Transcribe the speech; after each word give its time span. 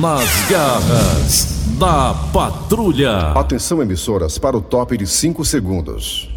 Nas 0.00 0.28
garras 0.50 1.46
da 1.78 2.12
patrulha. 2.30 3.32
Atenção, 3.34 3.80
emissoras, 3.80 4.36
para 4.36 4.54
o 4.54 4.60
top 4.60 4.94
de 4.94 5.06
5 5.06 5.42
segundos. 5.42 6.28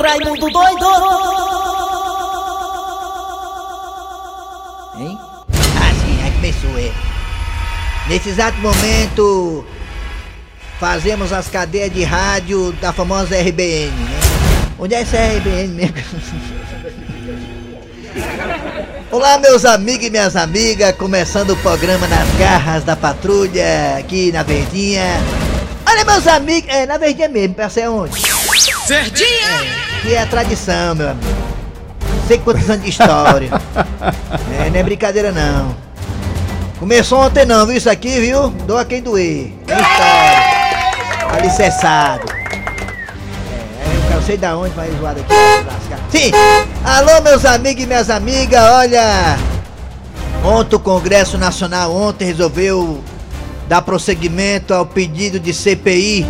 Raimundo 0.00 0.50
doido! 0.50 0.86
Hein? 4.98 5.18
Ah, 5.76 5.92
sim, 5.92 6.22
aí 6.22 6.30
começou, 6.32 6.78
é. 6.78 6.92
Nesse 8.08 8.30
exato 8.30 8.56
momento, 8.58 9.62
fazemos 10.80 11.34
as 11.34 11.48
cadeias 11.48 11.92
de 11.92 12.02
rádio 12.02 12.72
da 12.80 12.94
famosa 12.94 13.36
RBN, 13.36 13.90
né? 13.90 14.27
Onde 14.78 14.94
é 14.94 15.00
essa 15.00 15.16
RBN 15.16 15.74
mesmo? 15.74 15.94
Olá, 19.10 19.36
meus 19.38 19.64
amigos 19.64 20.06
e 20.06 20.10
minhas 20.10 20.36
amigas, 20.36 20.94
começando 20.94 21.50
o 21.50 21.56
programa 21.56 22.06
Nas 22.06 22.28
Garras 22.38 22.84
da 22.84 22.94
Patrulha, 22.94 23.96
aqui 23.98 24.30
na 24.30 24.44
Verdinha. 24.44 25.02
Olha, 25.84 26.04
meus 26.04 26.28
amigos, 26.28 26.72
é 26.72 26.86
na 26.86 26.96
Verdinha 26.96 27.28
mesmo, 27.28 27.54
pra 27.54 27.68
ser 27.68 27.88
onde? 27.88 28.22
Verdinha! 28.86 29.48
Que 30.02 30.14
é 30.14 30.22
a 30.22 30.26
tradição, 30.26 30.94
meu 30.94 31.10
amigo. 31.10 31.26
Sei 32.28 32.38
quantos 32.38 32.70
anos 32.70 32.84
de 32.84 32.90
história. 32.90 33.50
é, 34.64 34.70
não 34.70 34.78
é 34.78 34.82
brincadeira 34.84 35.32
não. 35.32 35.74
Começou 36.78 37.18
ontem 37.18 37.44
não, 37.44 37.66
viu 37.66 37.76
isso 37.76 37.90
aqui, 37.90 38.20
viu? 38.20 38.50
Doa 38.50 38.84
quem 38.84 39.02
doer. 39.02 39.52
É 39.66 39.72
história. 39.72 41.36
Alicerçado. 41.36 42.37
É, 44.28 44.32
sei 44.32 44.36
da 44.36 44.58
onde 44.58 44.74
vai 44.74 44.90
zoar 44.98 45.16
aqui. 45.16 45.24
Sim! 46.10 46.30
Alô, 46.84 47.22
meus 47.22 47.46
amigos 47.46 47.82
e 47.82 47.86
minhas 47.86 48.10
amigas, 48.10 48.62
olha! 48.62 49.38
Ontem 50.44 50.76
o 50.76 50.78
Congresso 50.78 51.38
Nacional 51.38 51.94
ontem 51.94 52.26
resolveu 52.26 53.02
dar 53.66 53.80
prosseguimento 53.80 54.74
ao 54.74 54.84
pedido 54.84 55.40
de 55.40 55.54
CPI 55.54 56.26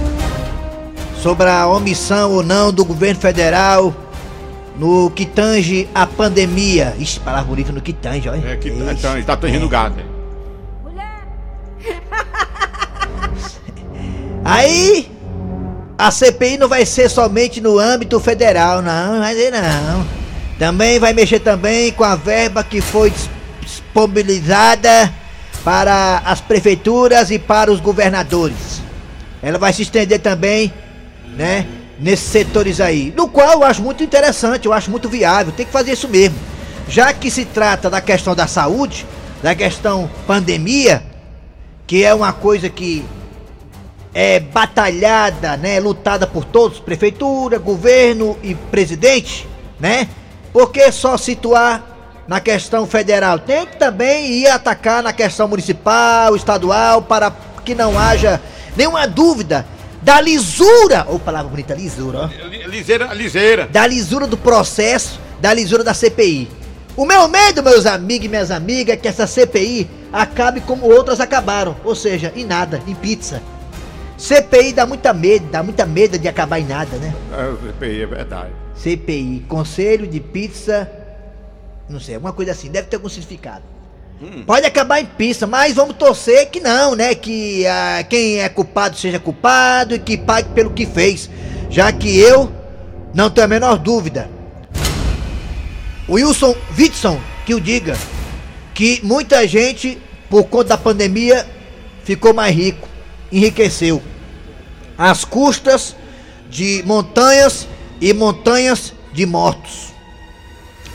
sobre 1.21 1.49
a 1.49 1.67
omissão 1.67 2.31
ou 2.31 2.45
não 2.45 2.73
do 2.73 2.85
governo 2.85 3.21
federal 3.21 3.93
no 4.77 5.11
que 5.11 5.27
tange 5.27 5.89
a 5.93 6.07
pandemia. 6.07 6.95
Ixi, 7.01 7.19
palavra 7.19 7.49
bonita 7.49 7.73
no 7.73 7.81
que 7.81 7.93
tange, 7.93 8.29
olha. 8.29 8.47
É 8.47 8.57
que 8.57 8.69
então, 8.69 9.15
ele 9.15 9.25
tá 9.25 9.37
tangendo 9.37 9.69
gado. 9.69 9.99
hein? 9.99 10.07
Aí, 14.45 15.18
a 15.99 16.13
CPI 16.13 16.57
não 16.59 16.69
vai 16.69 16.87
ser 16.87 17.11
somente 17.11 17.61
no 17.61 17.77
âmbito 17.77 18.21
federal, 18.21 18.81
não, 18.81 19.19
vai 19.19 19.35
ser 19.35 19.51
não. 19.51 20.07
Também 20.57 21.01
vai 21.01 21.13
mexer 21.13 21.41
também 21.41 21.91
com 21.93 22.05
a 22.05 22.15
verba 22.15 22.63
que 22.63 22.81
foi 22.81 23.11
dis- 23.11 23.29
disponibilizada 23.61 25.13
para 25.65 26.23
as 26.25 26.41
prefeituras 26.41 27.33
e 27.33 27.39
para 27.39 27.73
os 27.73 27.81
governadores. 27.81 28.81
Ela 29.43 29.59
vai 29.59 29.73
se 29.73 29.83
estender 29.83 30.21
também, 30.21 30.73
né, 31.37 31.67
nesses 31.99 32.29
setores 32.29 32.81
aí. 32.81 33.13
No 33.17 33.29
qual 33.29 33.55
eu 33.55 33.65
acho 33.65 33.83
muito 33.83 34.03
interessante, 34.03 34.67
eu 34.67 34.73
acho 34.73 34.91
muito 34.91 35.09
viável, 35.09 35.53
tem 35.53 35.67
que 35.67 35.73
fazer 35.73 35.93
isso 35.93 36.09
mesmo. 36.09 36.39
Já 36.89 37.13
que 37.13 37.31
se 37.31 37.45
trata 37.45 37.91
da 37.91 38.01
questão 38.01 38.35
da 38.35 38.47
saúde, 38.47 39.05
da 39.43 39.55
questão 39.55 40.09
pandemia, 40.27 41.03
que 41.87 42.05
é 42.05 42.15
uma 42.15 42.33
coisa 42.33 42.69
que 42.69 43.05
é 44.21 44.41
batalhada, 44.41 45.57
né, 45.57 45.79
lutada 45.79 46.27
por 46.27 46.45
todos, 46.45 46.81
prefeitura, 46.81 47.57
governo 47.57 48.37
e 48.43 48.53
presidente, 48.53 49.47
né? 49.79 50.09
Por 50.53 50.73
que 50.73 50.91
só 50.91 51.17
situar 51.17 51.85
na 52.27 52.41
questão 52.41 52.85
federal? 52.85 53.39
Tem 53.39 53.65
que 53.65 53.77
também 53.77 54.27
ir 54.33 54.49
atacar 54.49 55.05
na 55.05 55.13
questão 55.13 55.47
municipal, 55.47 56.35
estadual, 56.35 57.01
para 57.03 57.31
que 57.65 57.77
não 57.77 57.97
haja 57.97 58.41
nenhuma 58.77 59.07
dúvida 59.07 59.65
da 60.03 60.21
lisura, 60.21 61.07
ou 61.09 61.21
palavra 61.21 61.49
bonita, 61.49 61.75
lisura, 61.75 62.23
ó 62.23 62.47
Li- 62.49 62.65
Liseira, 62.67 63.15
liseira. 63.15 63.69
da 63.71 63.87
lisura 63.87 64.27
do 64.27 64.37
processo, 64.37 65.21
da 65.41 65.55
lisura 65.55 65.85
da 65.85 65.95
CPI. 65.95 66.49
O 66.97 67.07
meu 67.07 67.29
medo, 67.29 67.63
meus 67.63 67.87
amigos 67.87 68.27
e 68.27 68.29
minhas 68.29 68.51
amigas, 68.51 68.95
é 68.95 68.97
que 68.97 69.07
essa 69.07 69.29
CPI 69.29 69.89
acabe 70.13 70.61
como 70.63 70.87
outras 70.93 71.21
acabaram, 71.21 71.77
ou 71.85 71.95
seja, 71.95 72.33
em 72.35 72.45
nada, 72.45 72.83
em 72.85 72.97
pizza. 72.97 73.41
CPI 74.19 74.73
dá 74.73 74.85
muita 74.85 75.15
medo, 75.15 75.47
dá 75.47 75.63
muita 75.63 75.87
medo 75.87 76.19
de 76.19 76.27
acabar 76.27 76.59
em 76.59 76.67
nada, 76.67 76.97
né? 76.97 77.15
É, 77.81 78.03
é 78.03 78.07
verdade. 78.07 78.51
CPI, 78.75 79.45
Conselho 79.49 80.07
de 80.07 80.21
Pizza, 80.21 80.91
não 81.89 82.01
sei, 82.01 82.17
alguma 82.17 82.33
coisa 82.33 82.53
assim, 82.53 82.69
deve 82.69 82.89
ter 82.89 82.97
algum 82.97 83.09
significado. 83.09 83.63
Pode 84.45 84.67
acabar 84.67 85.01
em 85.01 85.07
pizza, 85.07 85.47
mas 85.47 85.75
vamos 85.75 85.95
torcer 85.97 86.51
que 86.51 86.59
não, 86.59 86.97
né? 86.97 87.15
Que 87.15 87.65
ah, 87.69 88.05
quem 88.09 88.41
é 88.41 88.49
culpado 88.49 88.97
seja 88.97 89.21
culpado 89.21 89.95
e 89.95 89.99
que 89.99 90.19
pague 90.19 90.49
pelo 90.49 90.71
que 90.71 90.85
fez. 90.85 91.31
Já 91.71 91.93
que 91.93 92.19
eu 92.19 92.51
não 93.15 93.31
tenho 93.31 93.45
a 93.45 93.49
menor 93.49 93.79
dúvida. 93.79 94.29
Wilson 96.09 96.57
Whitson, 96.77 97.21
que 97.47 97.55
o 97.55 97.61
diga, 97.61 97.97
que 98.75 99.01
muita 99.05 99.47
gente, 99.47 99.99
por 100.29 100.45
conta 100.45 100.71
da 100.71 100.79
pandemia, 100.79 101.47
ficou 102.03 102.35
mais 102.35 102.55
rico, 102.57 102.88
enriqueceu. 103.31 104.03
Às 104.97 105.25
custas 105.25 105.95
de 106.51 106.83
montanhas 106.87 107.67
e 108.01 108.13
montanhas 108.13 108.93
de 109.13 109.27
mortos. 109.27 109.89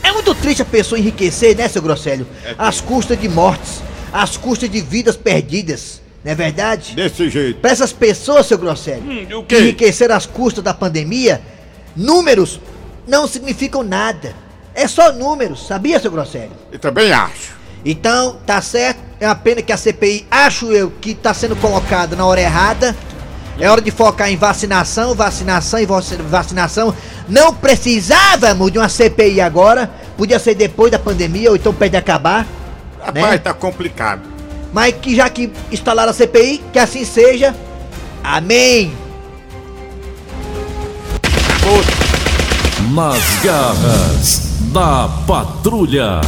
É 0.02 0.12
muito 0.12 0.34
triste 0.34 0.62
a 0.62 0.64
pessoa 0.66 0.98
enriquecer, 0.98 1.56
né, 1.56 1.66
seu 1.68 1.80
Grosselho? 1.80 2.26
Às 2.58 2.80
custas 2.80 3.18
de 3.18 3.28
mortes, 3.28 3.82
às 4.12 4.36
custas 4.36 4.68
de 4.70 4.80
vidas 4.82 5.16
perdidas, 5.16 6.02
não 6.22 6.32
é 6.32 6.34
verdade? 6.34 6.94
Desse 6.94 7.30
jeito. 7.30 7.60
Para 7.60 7.70
essas 7.70 7.92
pessoas, 7.92 8.46
seu 8.46 8.58
Grosselho, 8.58 9.02
Hum, 9.02 9.44
que 9.44 9.56
enriqueceram 9.58 10.14
às 10.14 10.26
custas 10.26 10.62
da 10.62 10.74
pandemia, 10.74 11.40
números 11.96 12.60
não 13.06 13.26
significam 13.26 13.82
nada. 13.82 14.34
É 14.74 14.86
só 14.88 15.12
números, 15.12 15.66
sabia, 15.66 15.98
seu 16.00 16.10
Grosselho? 16.10 16.52
Eu 16.70 16.78
também 16.78 17.12
acho. 17.12 17.54
Então, 17.84 18.36
tá 18.46 18.60
certo. 18.62 18.98
É 19.20 19.26
uma 19.26 19.34
pena 19.34 19.62
que 19.62 19.72
a 19.72 19.76
CPI, 19.76 20.26
acho 20.30 20.72
eu, 20.72 20.90
que 21.00 21.14
tá 21.14 21.32
sendo 21.34 21.54
colocada 21.56 22.16
na 22.16 22.24
hora 22.24 22.40
errada. 22.40 22.96
É 23.58 23.70
hora 23.70 23.80
de 23.80 23.90
focar 23.90 24.30
em 24.30 24.36
vacinação, 24.36 25.14
vacinação 25.14 25.78
e 25.78 25.86
vaci- 25.86 26.16
vacinação. 26.16 26.94
Não 27.28 27.54
precisávamos 27.54 28.72
de 28.72 28.78
uma 28.78 28.88
CPI 28.88 29.40
agora. 29.40 29.88
Podia 30.16 30.38
ser 30.38 30.54
depois 30.54 30.90
da 30.90 30.98
pandemia, 30.98 31.50
ou 31.50 31.56
então 31.56 31.72
perto 31.72 31.92
de 31.92 31.96
acabar. 31.98 32.46
Rapaz, 33.00 33.26
Né? 33.30 33.38
tá 33.38 33.54
complicado. 33.54 34.22
Mas 34.72 34.94
que 35.00 35.14
já 35.14 35.28
que 35.30 35.52
instalaram 35.70 36.10
a 36.10 36.14
CPI, 36.14 36.62
que 36.72 36.78
assim 36.78 37.04
seja. 37.04 37.54
Amém. 38.24 38.92
Nas 42.92 43.22
garras 43.42 44.42
da 44.72 45.08
patrulha. 45.26 46.20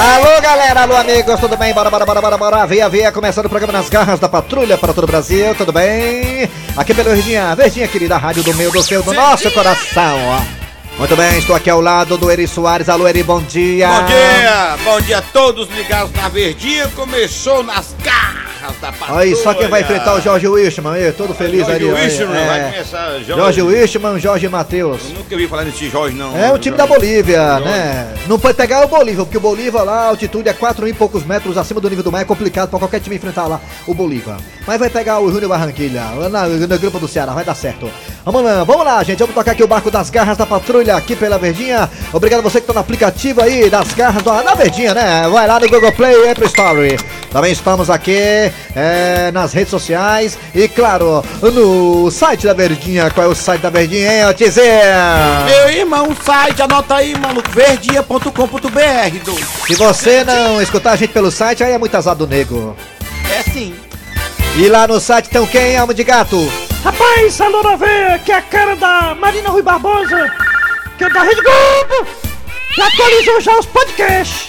Alô 0.00 0.40
galera, 0.40 0.82
alô 0.82 0.96
amigos, 0.96 1.40
tudo 1.40 1.56
bem? 1.56 1.74
Bora, 1.74 1.90
bora, 1.90 2.06
bora, 2.06 2.20
bora, 2.20 2.38
bora. 2.38 2.66
Via, 2.68 2.88
via, 2.88 3.10
começando 3.10 3.46
o 3.46 3.48
programa 3.48 3.72
Nas 3.72 3.88
Garras 3.88 4.20
da 4.20 4.28
Patrulha 4.28 4.78
para 4.78 4.94
todo 4.94 5.02
o 5.02 5.06
Brasil, 5.08 5.52
tudo 5.56 5.72
bem? 5.72 6.48
Aqui 6.76 6.94
pelo 6.94 7.10
Verdinha, 7.10 7.56
Verdinha 7.56 7.88
querida, 7.88 8.16
rádio 8.16 8.44
do 8.44 8.54
meu, 8.54 8.70
do 8.70 8.80
seu, 8.80 9.02
do 9.02 9.12
nosso 9.12 9.50
coração, 9.50 10.20
ó. 10.28 10.98
Muito 10.98 11.16
bem, 11.16 11.38
estou 11.38 11.56
aqui 11.56 11.68
ao 11.68 11.80
lado 11.80 12.16
do 12.16 12.30
Eri 12.30 12.46
Soares. 12.46 12.88
Alô 12.88 13.08
Eri, 13.08 13.24
bom 13.24 13.42
dia. 13.42 13.88
Bom 13.88 14.06
dia! 14.06 14.76
Bom 14.84 15.00
dia 15.00 15.18
a 15.18 15.22
todos 15.22 15.68
ligados 15.70 16.12
na 16.12 16.28
Verdinha. 16.28 16.86
Começou 16.94 17.64
nas 17.64 17.92
garras. 18.00 18.47
Aí, 19.08 19.34
só 19.36 19.54
quem 19.54 19.68
vai 19.68 19.82
enfrentar 19.82 20.14
o 20.14 20.20
Jorge 20.20 20.46
Wishman 20.46 20.92
aí, 20.92 21.12
todo 21.12 21.34
feliz 21.34 21.66
Jorge 21.66 21.88
ali. 21.88 22.04
Wishman, 22.04 22.36
é. 22.36 22.46
vai 22.46 22.72
começar 22.72 23.10
Jorge. 23.10 23.26
Jorge 23.26 23.62
Wishman, 23.62 24.18
Jorge 24.20 24.48
Matheus. 24.48 25.02
Eu 25.04 25.16
nunca 25.16 25.34
ouvi 25.34 25.48
falar 25.48 25.64
nesse 25.64 25.88
Jorge, 25.88 26.16
não. 26.16 26.36
É 26.36 26.52
o 26.52 26.58
time 26.58 26.76
da 26.76 26.86
Jorge. 26.86 27.00
Bolívia, 27.00 27.46
Jorge. 27.46 27.64
né? 27.64 28.14
Não 28.26 28.38
pode 28.38 28.56
pegar 28.56 28.84
o 28.84 28.88
Bolívia, 28.88 29.24
porque 29.24 29.38
o 29.38 29.40
Bolívia 29.40 29.82
lá, 29.82 30.02
a 30.02 30.08
altitude 30.08 30.48
é 30.48 30.52
4 30.52 30.84
mil 30.84 30.94
e 30.94 30.96
poucos 30.96 31.24
metros 31.24 31.56
acima 31.56 31.80
do 31.80 31.88
nível 31.88 32.04
do 32.04 32.12
mar, 32.12 32.22
é 32.22 32.24
complicado 32.24 32.68
pra 32.68 32.78
qualquer 32.78 33.00
time 33.00 33.16
enfrentar 33.16 33.46
lá 33.46 33.60
o 33.86 33.94
Bolívia. 33.94 34.36
Mas 34.66 34.78
vai 34.78 34.90
pegar 34.90 35.20
o 35.20 35.30
Júnior 35.30 35.48
Barranquilha, 35.48 36.02
lá 36.16 36.28
na, 36.28 36.46
no 36.46 36.78
grupo 36.78 36.98
do 36.98 37.08
Ceará, 37.08 37.32
vai 37.32 37.44
dar 37.44 37.54
certo. 37.54 37.90
Vamos 38.30 38.44
lá, 38.44 38.62
vamos 38.62 38.84
lá, 38.84 39.02
gente, 39.02 39.20
vamos 39.20 39.34
tocar 39.34 39.52
aqui 39.52 39.64
o 39.64 39.66
barco 39.66 39.90
das 39.90 40.10
garras 40.10 40.36
da 40.36 40.44
patrulha 40.44 40.94
aqui 40.94 41.16
pela 41.16 41.38
Verdinha. 41.38 41.88
Obrigado 42.12 42.40
a 42.40 42.42
você 42.42 42.60
que 42.60 42.66
tá 42.66 42.74
no 42.74 42.80
aplicativo 42.80 43.40
aí 43.40 43.70
das 43.70 43.94
garras 43.94 44.22
da, 44.22 44.42
da 44.42 44.54
Verdinha, 44.54 44.92
né? 44.92 45.26
Vai 45.30 45.46
lá 45.46 45.58
no 45.58 45.66
Google 45.66 45.90
Play 45.92 46.14
e 46.14 46.28
Apple 46.28 46.44
Story. 46.44 46.98
Também 47.32 47.52
estamos 47.52 47.88
aqui 47.88 48.52
é, 48.76 49.30
nas 49.32 49.54
redes 49.54 49.70
sociais 49.70 50.38
e, 50.54 50.68
claro, 50.68 51.24
no 51.40 52.10
site 52.10 52.46
da 52.46 52.52
Verdinha. 52.52 53.10
Qual 53.10 53.28
é 53.28 53.30
o 53.30 53.34
site 53.34 53.62
da 53.62 53.70
Verdinha, 53.70 54.12
hein, 54.12 54.26
Otizinho? 54.26 54.66
Meu 55.46 55.70
irmão, 55.70 56.14
site, 56.22 56.60
anota 56.60 56.96
aí, 56.96 57.18
mano, 57.18 57.42
verdinha.com.br. 57.48 59.66
Se 59.66 59.74
você 59.74 60.22
não 60.22 60.60
escutar 60.60 60.92
a 60.92 60.96
gente 60.96 61.14
pelo 61.14 61.30
site, 61.30 61.64
aí 61.64 61.72
é 61.72 61.78
muito 61.78 61.96
azar 61.96 62.14
do 62.14 62.26
nego. 62.26 62.76
É 63.34 63.42
sim. 63.42 63.74
E 64.54 64.68
lá 64.68 64.86
no 64.86 65.00
site 65.00 65.24
estão 65.24 65.46
quem, 65.46 65.78
Alma 65.78 65.94
de 65.94 66.04
Gato? 66.04 66.67
Rapaz, 66.82 67.40
a 67.40 67.48
Loura 67.48 67.76
Veia, 67.76 68.18
que 68.20 68.32
é 68.32 68.36
a 68.36 68.42
cara 68.42 68.76
da 68.76 69.14
Marina 69.14 69.50
Rui 69.50 69.62
Barbosa, 69.62 70.32
que 70.96 71.04
é 71.04 71.10
da 71.10 71.22
Rede 71.22 71.40
Globo, 71.42 72.08
já 72.76 72.86
atualizou 72.86 73.40
já 73.40 73.58
os 73.58 73.66
podcasts. 73.66 74.48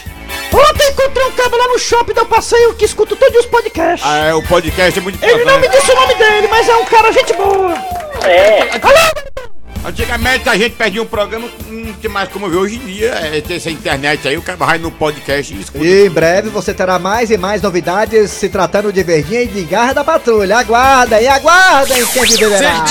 Ontem 0.54 0.90
encontrei 0.92 1.26
um 1.26 1.32
cara 1.32 1.56
lá 1.56 1.68
no 1.68 1.80
shopping 1.80 2.14
do 2.14 2.26
passeio 2.26 2.74
que 2.76 2.86
escuta 2.86 3.16
todos 3.16 3.40
os 3.40 3.46
podcasts. 3.48 4.08
Ah, 4.08 4.28
é, 4.28 4.34
o 4.34 4.44
podcast 4.44 5.00
é 5.00 5.02
muito 5.02 5.24
Ele 5.24 5.44
não 5.46 5.60
me 5.60 5.68
disse 5.70 5.92
o 5.92 5.96
nome 5.96 6.16
dele, 6.16 6.48
mas 6.48 6.68
é 6.68 6.76
um 6.76 6.86
cara 6.86 7.12
gente 7.12 7.34
boa. 7.34 7.74
É. 8.26 8.62
Alô, 8.82 9.39
Antigamente 9.86 10.48
a 10.50 10.58
gente 10.58 10.76
perdia 10.76 11.02
um 11.02 11.06
programa, 11.06 11.48
não 11.70 11.94
tinha 11.94 12.10
mais 12.12 12.30
como 12.30 12.50
ver. 12.50 12.58
Hoje 12.58 12.76
em 12.76 12.86
dia, 12.86 13.12
é, 13.12 13.42
tem 13.42 13.58
essa 13.58 13.70
internet 13.70 14.28
aí, 14.28 14.38
o 14.38 14.42
cara 14.42 14.58
vai 14.58 14.78
no 14.78 14.92
podcast 14.92 15.54
e 15.54 15.62
escuta. 15.62 15.84
E 15.84 16.06
em 16.06 16.10
breve 16.10 16.50
você 16.50 16.74
terá 16.74 17.00
mais 17.00 17.32
e 17.32 17.38
mais 17.38 17.62
novidades 17.62 18.30
se 18.32 18.50
tratando 18.50 18.92
de 18.92 19.02
Verdinha 19.04 19.44
e 19.44 19.48
de 19.48 19.64
Garra 19.64 19.94
da 19.94 20.04
Patrulha. 20.04 20.58
Aguardem, 20.58 21.28
aguardem 21.28 22.06
quem 22.08 22.24
viverá. 22.24 22.86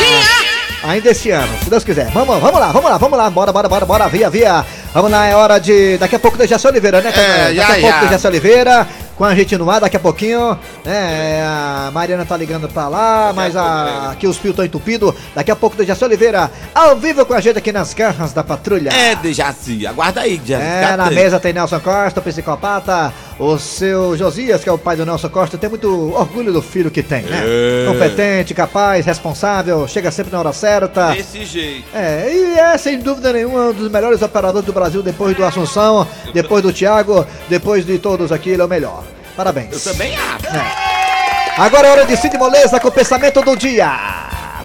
Ainda 0.82 1.11
esse 1.11 1.31
ano, 1.31 1.52
se 1.62 1.69
Deus 1.69 1.82
quiser. 1.85 2.08
Vamos, 2.12 2.40
vamos 2.40 2.61
lá, 2.61 2.70
vamos 2.73 2.90
lá, 2.90 2.99
vamos 2.99 3.19
lá. 3.19 3.29
Bora, 3.31 3.52
bora, 3.52 3.69
bora, 3.69 3.85
bora, 3.85 4.08
via, 4.08 4.31
via. 4.31 4.64
Vamos 4.94 5.11
lá, 5.11 5.26
é 5.26 5.35
hora 5.35 5.58
de. 5.58 5.99
Daqui 5.99 6.14
a 6.14 6.19
pouco 6.19 6.38
do 6.38 6.46
Jaci 6.46 6.67
Oliveira, 6.69 7.00
né? 7.00 7.12
É, 7.14 7.44
Daqui 7.44 7.56
já, 7.56 7.64
a 7.64 7.81
pouco 7.81 7.88
já. 7.88 8.00
do 8.05 8.11
Jaci 8.12 8.26
Oliveira. 8.29 8.88
Com 9.19 9.25
a 9.25 9.35
gente 9.35 9.56
no 9.59 9.69
ar 9.69 9.81
daqui 9.81 9.97
a 9.97 10.00
pouquinho. 10.00 10.56
É, 10.87 11.43
a 11.44 11.91
Mariana 11.93 12.25
tá 12.25 12.37
ligando 12.37 12.69
pra 12.69 12.87
lá, 12.87 13.32
mas 13.35 13.56
a, 13.56 14.12
aqui 14.12 14.29
os 14.29 14.37
fios 14.37 14.53
estão 14.53 14.65
entupidos. 14.65 15.12
Daqui 15.35 15.50
a 15.50 15.56
pouco 15.56 15.76
do 15.76 15.85
Jaci 15.85 16.05
Oliveira, 16.05 16.49
ao 16.73 16.97
vivo 16.97 17.26
com 17.26 17.35
a 17.35 17.41
gente 17.41 17.59
aqui 17.59 17.73
nas 17.73 17.93
garras 17.93 18.32
da 18.32 18.44
patrulha. 18.44 18.91
É, 18.91 19.17
de 19.17 19.32
Jaci, 19.32 19.85
aguarda 19.88 20.20
aí, 20.20 20.41
Jaci. 20.44 20.62
É, 20.62 20.97
na 20.97 21.11
mesa 21.11 21.41
tem 21.41 21.53
Nelson 21.53 21.81
Costa, 21.81 22.20
o 22.20 22.23
psicopata, 22.23 23.12
o 23.38 23.58
seu 23.58 24.17
Josias, 24.17 24.62
que 24.62 24.69
é 24.69 24.73
o 24.73 24.79
pai 24.79 24.96
do 24.96 25.06
Nelson 25.06 25.29
Costa, 25.29 25.56
tem 25.56 25.70
muito 25.70 26.12
orgulho 26.14 26.52
do 26.52 26.61
filho 26.61 26.90
que 26.90 27.02
tem, 27.02 27.23
né? 27.23 27.43
É. 27.44 27.87
Competente, 27.87 28.52
capaz, 28.52 29.06
responsável, 29.06 29.87
chega 29.87 30.11
sempre 30.11 30.32
na 30.32 30.40
hora 30.40 30.52
certa. 30.52 31.12
Desse 31.12 31.44
jeito. 31.44 31.85
É, 31.94 32.29
e 32.31 32.58
é 32.58 32.76
sem 32.76 32.99
dúvida 32.99 33.32
nenhuma 33.32 33.67
um 33.67 33.73
dos 33.73 33.90
melhores 33.90 34.23
operadores 34.23 34.67
do 34.67 34.73
Brasil 34.73 35.02
depois 35.02 35.37
do 35.37 35.44
Assunção, 35.44 36.06
depois 36.35 36.62
do 36.62 36.73
Thiago, 36.73 37.25
depois 37.49 37.87
de 37.87 37.99
todos 37.99 38.32
aqui, 38.32 38.50
ele 38.50 38.62
é 38.62 38.64
o 38.64 38.69
melhor. 38.69 39.05
Parabéns. 39.37 39.87
Eu 39.87 39.93
também 39.93 40.17
acho. 40.17 41.61
Agora 41.61 41.88
é 41.88 41.90
hora 41.93 42.05
de 42.05 42.17
Cid 42.17 42.37
Moleza 42.37 42.81
com 42.81 42.88
o 42.88 42.93
pensamento 42.93 43.40
do 43.43 43.56
dia. 43.56 43.88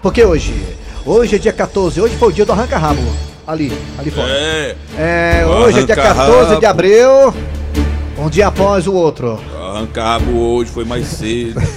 Porque 0.01 0.23
hoje, 0.23 0.53
hoje 1.05 1.35
é 1.35 1.39
dia 1.39 1.53
14, 1.53 2.01
hoje 2.01 2.15
foi 2.17 2.29
o 2.29 2.31
dia 2.31 2.45
do 2.45 2.51
arranca-rabo. 2.51 3.01
Ali, 3.45 3.77
ali 3.99 4.09
fora. 4.09 4.29
É, 4.31 4.75
É, 4.97 5.45
hoje 5.45 5.79
é 5.79 5.83
dia 5.83 5.95
14 5.95 6.59
de 6.59 6.65
abril, 6.65 7.33
um 8.17 8.29
dia 8.29 8.47
após 8.47 8.87
o 8.87 8.93
outro. 8.93 9.39
arrancar 9.59 10.19
rabo 10.19 10.37
hoje 10.37 10.71
foi 10.71 10.85
mais 10.85 11.05
cedo. 11.07 11.59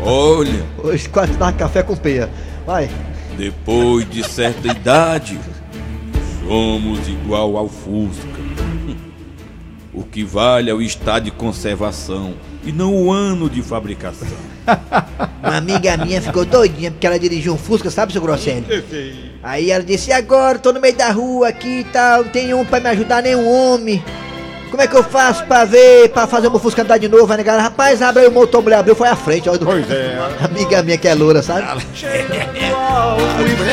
Olha, 0.00 0.64
Hoje 0.82 1.08
quase 1.08 1.32
dá 1.32 1.52
café 1.52 1.82
com 1.82 1.96
peia. 1.96 2.28
Vai. 2.66 2.90
depois 3.36 4.08
de 4.08 4.22
certa 4.24 4.68
idade, 4.68 5.38
somos 6.46 7.06
igual 7.08 7.56
ao 7.56 7.68
Fusca. 7.68 8.44
O 9.92 10.02
que 10.02 10.24
vale 10.24 10.70
é 10.70 10.74
o 10.74 10.82
estado 10.82 11.24
de 11.24 11.30
conservação 11.30 12.34
e 12.64 12.72
não 12.72 12.94
o 12.94 13.12
ano 13.12 13.48
de 13.48 13.62
fabricação. 13.62 14.26
Uma 15.42 15.56
amiga 15.58 15.96
minha 15.98 16.20
ficou 16.20 16.44
doidinha 16.44 16.90
porque 16.90 17.06
ela 17.06 17.18
dirigiu 17.18 17.54
um 17.54 17.58
Fusca, 17.58 17.90
sabe, 17.90 18.12
seu 18.12 18.20
Grosselio? 18.20 18.64
Aí 19.44 19.70
ela 19.70 19.84
disse, 19.84 20.08
e 20.08 20.12
agora 20.12 20.58
tô 20.58 20.72
no 20.72 20.80
meio 20.80 20.94
da 20.96 21.10
rua 21.10 21.48
aqui 21.48 21.80
e 21.80 21.84
tal, 21.84 22.22
não 22.24 22.30
tem 22.30 22.54
um 22.54 22.64
pra 22.64 22.80
me 22.80 22.88
ajudar, 22.88 23.22
nenhum 23.22 23.46
homem. 23.46 24.02
Como 24.70 24.82
é 24.82 24.86
que 24.88 24.96
eu 24.96 25.04
faço 25.04 25.44
pra 25.44 25.64
ver, 25.64 26.08
pra 26.08 26.26
fazer 26.26 26.48
o 26.48 26.50
meu 26.50 26.58
Fusca 26.58 26.82
andar 26.82 26.98
de 26.98 27.06
novo? 27.08 27.30
Aí 27.30 27.36
negada, 27.36 27.60
rapaz, 27.62 28.00
abre 28.02 28.22
aí 28.22 28.28
o 28.28 28.32
motor, 28.32 28.58
a 28.60 28.62
mulher 28.64 28.76
abriu, 28.78 28.96
foi 28.96 29.06
à 29.06 29.14
frente, 29.14 29.48
olha. 29.48 29.60
Pois 29.62 29.88
é. 29.90 30.16
Amiga 30.42 30.82
minha 30.82 30.98
que 30.98 31.06
é 31.06 31.14
loura, 31.14 31.42
sabe? 31.42 31.86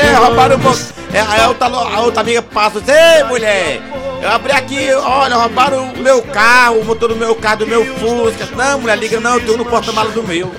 É, 0.02 0.14
roubaram 0.16 0.56
o 0.56 0.58
mo- 0.58 0.76
é, 1.12 1.20
a, 1.20 1.48
outra, 1.48 1.66
a 1.66 2.00
outra 2.00 2.20
amiga 2.22 2.42
passa 2.42 2.78
e 2.78 2.82
diz, 2.82 2.94
Ei, 2.94 3.24
mulher, 3.24 3.80
eu 4.22 4.28
abri 4.30 4.52
aqui, 4.52 4.92
olha, 4.92 5.36
roubaram 5.36 5.92
o 5.92 5.98
meu 5.98 6.22
carro, 6.22 6.80
o 6.80 6.84
motor 6.84 7.08
do 7.10 7.16
meu 7.16 7.34
carro, 7.34 7.58
do 7.58 7.66
meu 7.66 7.84
Fusca. 7.96 8.48
Não, 8.56 8.80
mulher, 8.80 8.96
liga 8.98 9.20
não, 9.20 9.34
eu 9.34 9.40
tenho 9.44 9.58
no 9.58 9.64
porta-malas 9.64 10.12
do 10.14 10.22
meu. 10.22 10.50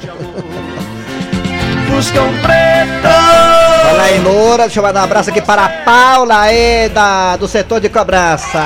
Fala 3.84 4.04
aí, 4.04 4.20
loura, 4.20 4.64
deixa 4.64 4.80
eu 4.80 4.84
mandar 4.84 5.02
um 5.02 5.04
abraço 5.04 5.30
aqui 5.30 5.42
para 5.42 5.66
a 5.66 5.70
Paula 5.70 6.40
aí, 6.40 6.90
da, 6.90 7.38
do 7.38 7.48
setor 7.48 7.80
de 7.80 7.88
cobrança. 7.88 8.60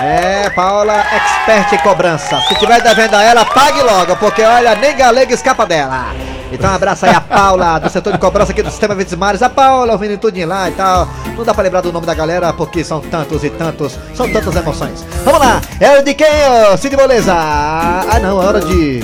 É, 0.00 0.48
Paula, 0.50 0.94
expert 1.12 1.72
em 1.72 1.78
cobrança. 1.78 2.40
Se 2.48 2.54
tiver 2.54 2.80
devendo 2.80 3.14
a 3.14 3.22
ela, 3.22 3.44
pague 3.44 3.82
logo, 3.82 4.16
porque 4.16 4.42
olha, 4.42 4.74
nem 4.76 4.96
galego 4.96 5.32
escapa 5.32 5.66
dela. 5.66 6.14
Então 6.52 6.70
um 6.70 6.74
abraço 6.74 7.06
aí 7.06 7.14
a 7.14 7.20
Paula, 7.20 7.78
do 7.78 7.90
setor 7.90 8.12
de 8.12 8.18
cobrança 8.18 8.52
aqui 8.52 8.62
do 8.62 8.70
Sistema 8.70 8.94
Verdes 8.94 9.14
Mares. 9.14 9.42
A 9.42 9.50
Paula, 9.50 9.92
ouvindo 9.92 10.16
tudinho 10.18 10.48
lá 10.48 10.68
e 10.68 10.72
tal. 10.72 11.08
Não 11.36 11.44
dá 11.44 11.52
pra 11.52 11.62
lembrar 11.62 11.80
do 11.80 11.92
nome 11.92 12.06
da 12.06 12.14
galera, 12.14 12.52
porque 12.52 12.82
são 12.82 13.00
tantos 13.00 13.44
e 13.44 13.50
tantos, 13.50 13.98
são 14.14 14.30
tantas 14.32 14.54
emoções. 14.56 15.04
Vamos 15.24 15.40
lá, 15.40 15.60
é 15.80 15.90
hora 15.90 16.02
de 16.02 16.14
quem, 16.14 16.28
ô, 16.72 16.76
Cid 16.76 16.96
Moleza? 16.96 17.34
Ah 17.34 18.18
não, 18.22 18.40
é 18.40 18.46
hora 18.46 18.60
de... 18.60 19.00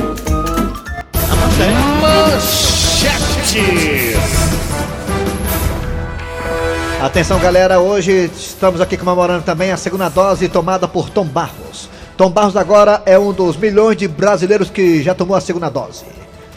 Atenção 7.01 7.39
galera, 7.39 7.81
hoje 7.81 8.31
estamos 8.37 8.81
aqui 8.81 8.97
comemorando 8.97 9.43
também 9.43 9.71
a 9.71 9.77
segunda 9.79 10.11
dose 10.11 10.49
tomada 10.49 10.87
por 10.87 11.09
Tom 11.09 11.25
Barros. 11.25 11.89
Tom 12.17 12.31
Barros 12.31 12.57
agora 12.57 13.03
é 13.07 13.19
um 13.19 13.33
dos 13.33 13.57
milhões 13.57 13.97
de 13.97 14.07
brasileiros 14.07 14.69
que 14.69 15.03
já 15.03 15.15
tomou 15.15 15.35
a 15.35 15.41
segunda 15.41 15.71
dose. 15.71 16.05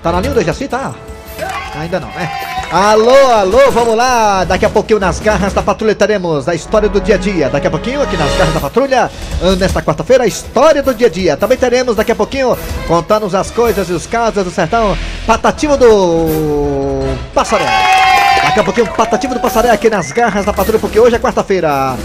Tá 0.03 0.11
na 0.11 0.19
linha 0.19 0.33
do 0.33 0.43
Jaci, 0.43 0.67
tá? 0.67 0.93
Ainda 1.79 1.97
não, 1.97 2.09
né? 2.09 2.29
Alô, 2.69 3.31
alô, 3.31 3.71
vamos 3.71 3.95
lá! 3.95 4.43
Daqui 4.43 4.65
a 4.65 4.69
pouquinho 4.69 4.99
nas 4.99 5.17
garras 5.21 5.53
da 5.53 5.63
patrulha 5.63 5.95
teremos 5.95 6.49
a 6.49 6.53
história 6.53 6.89
do 6.89 6.99
dia 6.99 7.15
a 7.15 7.17
dia. 7.17 7.49
Daqui 7.49 7.67
a 7.67 7.71
pouquinho 7.71 8.01
aqui 8.01 8.17
nas 8.17 8.29
garras 8.35 8.53
da 8.53 8.59
patrulha, 8.59 9.09
ah, 9.41 9.55
nesta 9.55 9.81
quarta-feira, 9.81 10.25
a 10.25 10.27
história 10.27 10.83
do 10.83 10.93
dia 10.93 11.07
a 11.07 11.09
dia. 11.09 11.37
Também 11.37 11.57
teremos 11.57 11.95
daqui 11.95 12.11
a 12.11 12.15
pouquinho 12.15 12.57
contando 12.85 13.33
as 13.33 13.49
coisas 13.49 13.89
e 13.89 13.93
os 13.93 14.05
casos 14.05 14.43
do 14.43 14.51
sertão 14.51 14.97
patativo 15.25 15.77
do 15.77 17.15
Passaré. 17.33 17.65
Daqui 18.43 18.59
a 18.59 18.63
pouquinho, 18.63 18.87
Patativo 18.87 19.33
do 19.35 19.39
Passaré 19.39 19.69
aqui 19.69 19.89
nas 19.89 20.11
garras 20.11 20.43
da 20.43 20.51
patrulha, 20.51 20.79
porque 20.79 20.99
hoje 20.99 21.15
é 21.15 21.19
quarta-feira. 21.19 21.95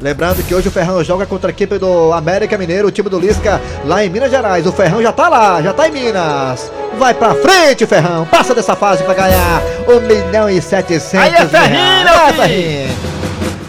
Lembrando 0.00 0.40
que 0.44 0.54
hoje 0.54 0.68
o 0.68 0.70
Ferrão 0.70 1.02
joga 1.02 1.26
contra 1.26 1.50
a 1.50 1.52
equipe 1.52 1.78
do 1.78 2.12
América 2.12 2.56
Mineiro, 2.56 2.86
o 2.86 2.90
time 2.92 3.08
do 3.08 3.18
Lisca, 3.18 3.60
lá 3.84 4.04
em 4.04 4.08
Minas 4.08 4.30
Gerais. 4.30 4.66
O 4.66 4.72
Ferrão 4.72 5.02
já 5.02 5.10
tá 5.10 5.28
lá, 5.28 5.60
já 5.60 5.72
tá 5.72 5.88
em 5.88 5.90
Minas. 5.90 6.70
Vai 6.98 7.14
pra 7.14 7.34
frente, 7.34 7.86
Ferrão. 7.86 8.24
Passa 8.26 8.54
dessa 8.54 8.74
fase 8.74 9.04
pra 9.04 9.14
ganhar 9.14 9.62
1 9.88 10.00
milhão 10.00 10.48
e 10.50 10.60
700 10.60 11.14
Aí 11.14 11.34
é 11.34 11.46
Ferrinho, 11.46 12.04
Vai. 12.04 12.32
Ferrinho. 12.32 12.96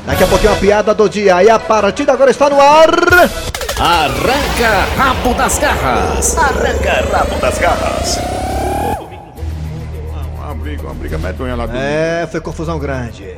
Daqui 0.06 0.24
a 0.24 0.28
pouquinho 0.28 0.54
a 0.54 0.56
piada 0.56 0.94
do 0.94 1.10
dia. 1.10 1.44
E 1.44 1.50
a 1.50 1.60
partida 1.60 2.14
agora 2.14 2.32
está 2.32 2.50
no 2.50 2.60
ar. 2.62 2.90
Arranca 3.80 4.86
rabo 4.98 5.34
das 5.36 5.60
garras. 5.60 6.36
Uma 10.38 10.56
briga, 10.56 10.82
uma 10.84 10.94
briga 10.94 11.18
medonha 11.18 11.56
lá 11.56 11.68
É, 11.74 12.28
foi 12.32 12.40
confusão 12.40 12.80
grande. 12.80 13.36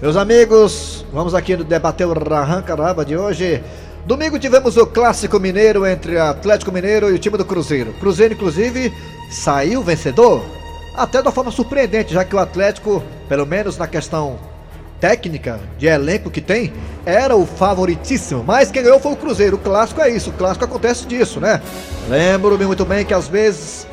Meus 0.00 0.16
amigos, 0.16 1.04
vamos 1.12 1.34
aqui 1.34 1.56
debater 1.56 2.06
o 2.06 2.12
Arranca 2.34 2.74
Raba 2.76 3.04
de 3.04 3.16
hoje. 3.16 3.62
Domingo 4.06 4.38
tivemos 4.38 4.76
o 4.76 4.86
clássico 4.86 5.38
mineiro 5.38 5.86
entre 5.86 6.18
Atlético 6.18 6.72
Mineiro 6.72 7.10
e 7.10 7.12
o 7.12 7.18
time 7.18 7.36
do 7.36 7.44
Cruzeiro. 7.44 7.92
Cruzeiro, 7.94 8.34
inclusive, 8.34 8.92
saiu 9.30 9.82
vencedor. 9.82 10.42
Até 10.94 11.20
de 11.20 11.28
uma 11.28 11.32
forma 11.32 11.50
surpreendente, 11.50 12.14
já 12.14 12.24
que 12.24 12.34
o 12.34 12.38
Atlético, 12.38 13.02
pelo 13.28 13.46
menos 13.46 13.76
na 13.76 13.86
questão 13.86 14.38
técnica 14.98 15.60
de 15.76 15.86
elenco 15.86 16.30
que 16.30 16.40
tem, 16.40 16.72
era 17.04 17.36
o 17.36 17.46
favoritíssimo. 17.46 18.42
Mas 18.42 18.70
quem 18.70 18.82
ganhou 18.82 18.98
foi 18.98 19.12
o 19.12 19.16
Cruzeiro. 19.16 19.56
O 19.56 19.60
clássico 19.60 20.00
é 20.00 20.10
isso, 20.10 20.30
o 20.30 20.32
clássico 20.32 20.64
acontece 20.64 21.06
disso, 21.06 21.38
né? 21.38 21.60
Lembro-me 22.08 22.64
muito 22.64 22.84
bem 22.84 23.04
que 23.04 23.14
às 23.14 23.28
vezes 23.28 23.86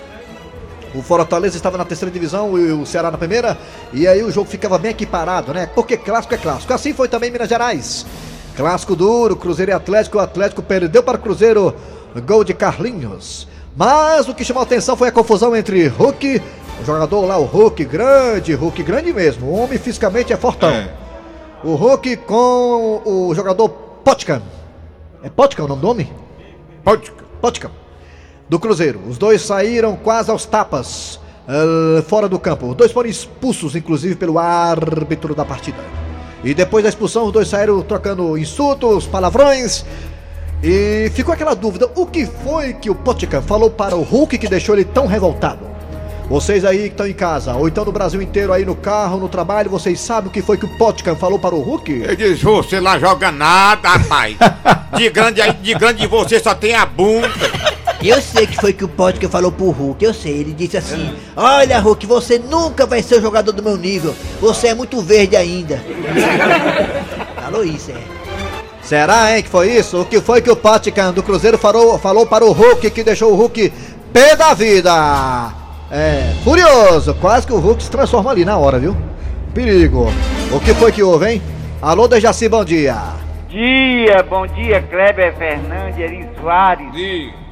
o 0.96 1.02
Fortaleza 1.02 1.58
estava 1.58 1.78
na 1.78 1.84
terceira 1.84 2.12
divisão 2.12 2.58
e 2.58 2.72
o 2.72 2.86
Ceará 2.86 3.12
na 3.12 3.18
primeira, 3.18 3.58
e 3.92 4.08
aí 4.08 4.24
o 4.24 4.32
jogo 4.32 4.50
ficava 4.50 4.78
bem 4.78 4.92
equiparado, 4.92 5.54
né? 5.54 5.70
Porque 5.76 5.98
clássico 5.98 6.34
é 6.34 6.38
clássico. 6.38 6.74
Assim 6.74 6.94
foi 6.94 7.10
também 7.10 7.30
em 7.30 7.34
Minas 7.34 7.50
Gerais. 7.50 8.06
Clássico 8.56 8.96
duro, 8.96 9.36
Cruzeiro 9.36 9.72
e 9.72 9.74
Atlético. 9.74 10.18
O 10.18 10.22
Atlético 10.22 10.62
perdeu 10.62 11.04
para 11.04 11.18
o 11.18 11.22
Cruzeiro, 11.22 11.76
gol 12.26 12.44
de 12.44 12.54
Carlinhos. 12.54 13.48
Mas 13.76 14.28
o 14.30 14.34
que 14.34 14.46
chamou 14.46 14.62
a 14.62 14.64
atenção 14.64 14.96
foi 14.96 15.10
a 15.10 15.12
confusão 15.12 15.56
entre 15.56 15.88
Hulk, 15.88 16.42
o 16.82 16.86
jogador 16.86 17.26
lá, 17.26 17.38
o 17.38 17.44
Hulk 17.44 17.84
grande, 17.84 18.54
Hulk 18.54 18.82
grande 18.84 19.12
mesmo. 19.12 19.48
O 19.48 19.60
homem 19.60 19.78
fisicamente 19.78 20.32
é 20.32 20.38
fortão. 20.38 20.70
É. 20.70 20.94
O 21.64 21.76
Hulk 21.76 22.18
com 22.18 23.02
o 23.06 23.36
jogador 23.36 23.70
Potkan. 24.04 24.42
É 25.22 25.30
Potkan 25.30 25.66
o 25.66 25.68
nome 25.68 25.82
do 25.82 25.90
homem? 25.90 26.14
Pode. 26.84 27.12
Potkan, 27.42 27.72
do 28.48 28.58
Cruzeiro. 28.58 29.02
Os 29.10 29.18
dois 29.18 29.42
saíram 29.42 29.96
quase 29.98 30.32
aos 30.32 30.46
tapas 30.46 31.20
eh, 31.48 32.02
fora 32.04 32.30
do 32.30 32.40
campo. 32.40 32.68
Os 32.70 32.76
dois 32.76 32.92
foram 32.92 33.10
expulsos, 33.10 33.76
inclusive, 33.76 34.16
pelo 34.16 34.40
árbitro 34.40 35.36
da 35.36 35.44
partida. 35.44 36.05
E 36.46 36.54
depois 36.54 36.84
da 36.84 36.90
expulsão, 36.90 37.26
os 37.26 37.32
dois 37.34 37.48
saíram 37.48 37.82
trocando 37.82 38.38
insultos, 38.38 39.06
palavrões. 39.08 39.84
E 40.64 41.12
ficou 41.14 41.34
aquela 41.34 41.56
dúvida: 41.56 41.90
o 41.96 42.06
que 42.06 42.26
foi 42.26 42.74
que 42.74 42.90
o 42.90 42.96
Potkan 42.96 43.42
falou 43.42 43.70
para 43.70 43.96
o 43.96 44.04
Hulk 44.04 44.38
que 44.38 44.48
deixou 44.48 44.76
ele 44.76 44.86
tão 44.86 45.08
revoltado? 45.08 45.74
Vocês 46.30 46.66
aí 46.66 46.84
que 46.84 46.86
estão 46.88 47.06
em 47.08 47.14
casa, 47.14 47.54
ou 47.54 47.68
então 47.68 47.86
no 47.86 47.92
Brasil 47.92 48.20
inteiro 48.20 48.52
aí 48.52 48.66
no 48.66 48.76
carro, 48.76 49.20
no 49.20 49.30
trabalho, 49.30 49.70
vocês 49.70 50.00
sabem 50.00 50.28
o 50.30 50.32
que 50.32 50.42
foi 50.42 50.58
que 50.58 50.66
o 50.66 50.78
Potkan 50.78 51.16
falou 51.16 51.38
para 51.38 51.54
o 51.54 51.62
Hulk? 51.62 51.92
Ele 51.92 52.16
diz, 52.16 52.42
você 52.42 52.80
lá 52.80 52.98
joga 52.98 53.32
nada, 53.32 53.90
rapaz. 53.90 54.36
De 54.98 55.10
grande, 55.12 55.40
aí- 55.42 55.54
de 55.54 55.74
grande 55.76 56.00
de 56.02 56.08
você 56.08 56.40
só 56.40 56.56
tem 56.56 56.74
a 56.74 56.86
bunda. 56.86 57.30
Eu 58.04 58.22
sei 58.22 58.46
que 58.46 58.56
foi 58.58 58.74
que 58.74 58.84
o 58.84 58.88
Potker 58.88 59.30
falou 59.30 59.52
pro 59.52 59.72
Hulk, 59.72 60.04
eu 60.04 60.14
sei. 60.14 60.40
Ele 60.40 60.54
disse 60.54 60.78
assim: 60.78 61.16
Olha, 61.36 61.80
Hulk, 61.80 62.06
você 62.06 62.38
nunca 62.38 62.86
vai 62.86 63.02
ser 63.02 63.16
o 63.16 63.22
jogador 63.22 63.52
do 63.52 63.64
meu 63.64 63.78
nível. 63.78 64.16
Você 64.40 64.68
é 64.68 64.74
muito 64.74 65.02
verde 65.02 65.36
ainda. 65.36 65.82
falou 67.42 67.64
isso, 67.64 67.92
é. 67.92 68.16
Será, 68.82 69.36
hein, 69.36 69.42
que 69.42 69.50
foi 69.50 69.72
isso? 69.72 70.02
O 70.02 70.06
que 70.06 70.22
foi 70.22 70.42
que 70.42 70.52
o 70.52 70.56
Potkan 70.56 71.12
do 71.12 71.24
Cruzeiro 71.24 71.58
falou, 71.58 71.98
falou 71.98 72.26
para 72.26 72.46
o 72.46 72.52
Hulk 72.52 72.92
que 72.92 73.04
deixou 73.04 73.32
o 73.32 73.36
Hulk 73.36 73.74
pé 74.14 74.36
da 74.36 74.54
vida? 74.54 74.92
É, 75.90 76.34
curioso, 76.44 77.16
quase 77.16 77.48
que 77.48 77.54
o 77.54 77.60
Hulk 77.60 77.82
se 77.82 77.90
transforma 77.90 78.32
ali 78.32 78.46
na 78.46 78.58
hora, 78.58 78.78
viu? 78.78 78.96
Perigo. 79.54 80.12
O 80.52 80.60
que 80.60 80.74
foi 80.74 80.92
que 80.92 81.02
houve, 81.02 81.34
hein? 81.34 81.42
Alô, 81.82 82.08
Dejaci, 82.08 82.48
bom 82.48 82.64
dia. 82.64 82.96
dia, 83.50 84.24
bom 84.30 84.46
dia, 84.46 84.82
Kleber 84.82 85.36
Fernandes, 85.36 85.98
Eri 85.98 86.28
Soares. 86.40 86.94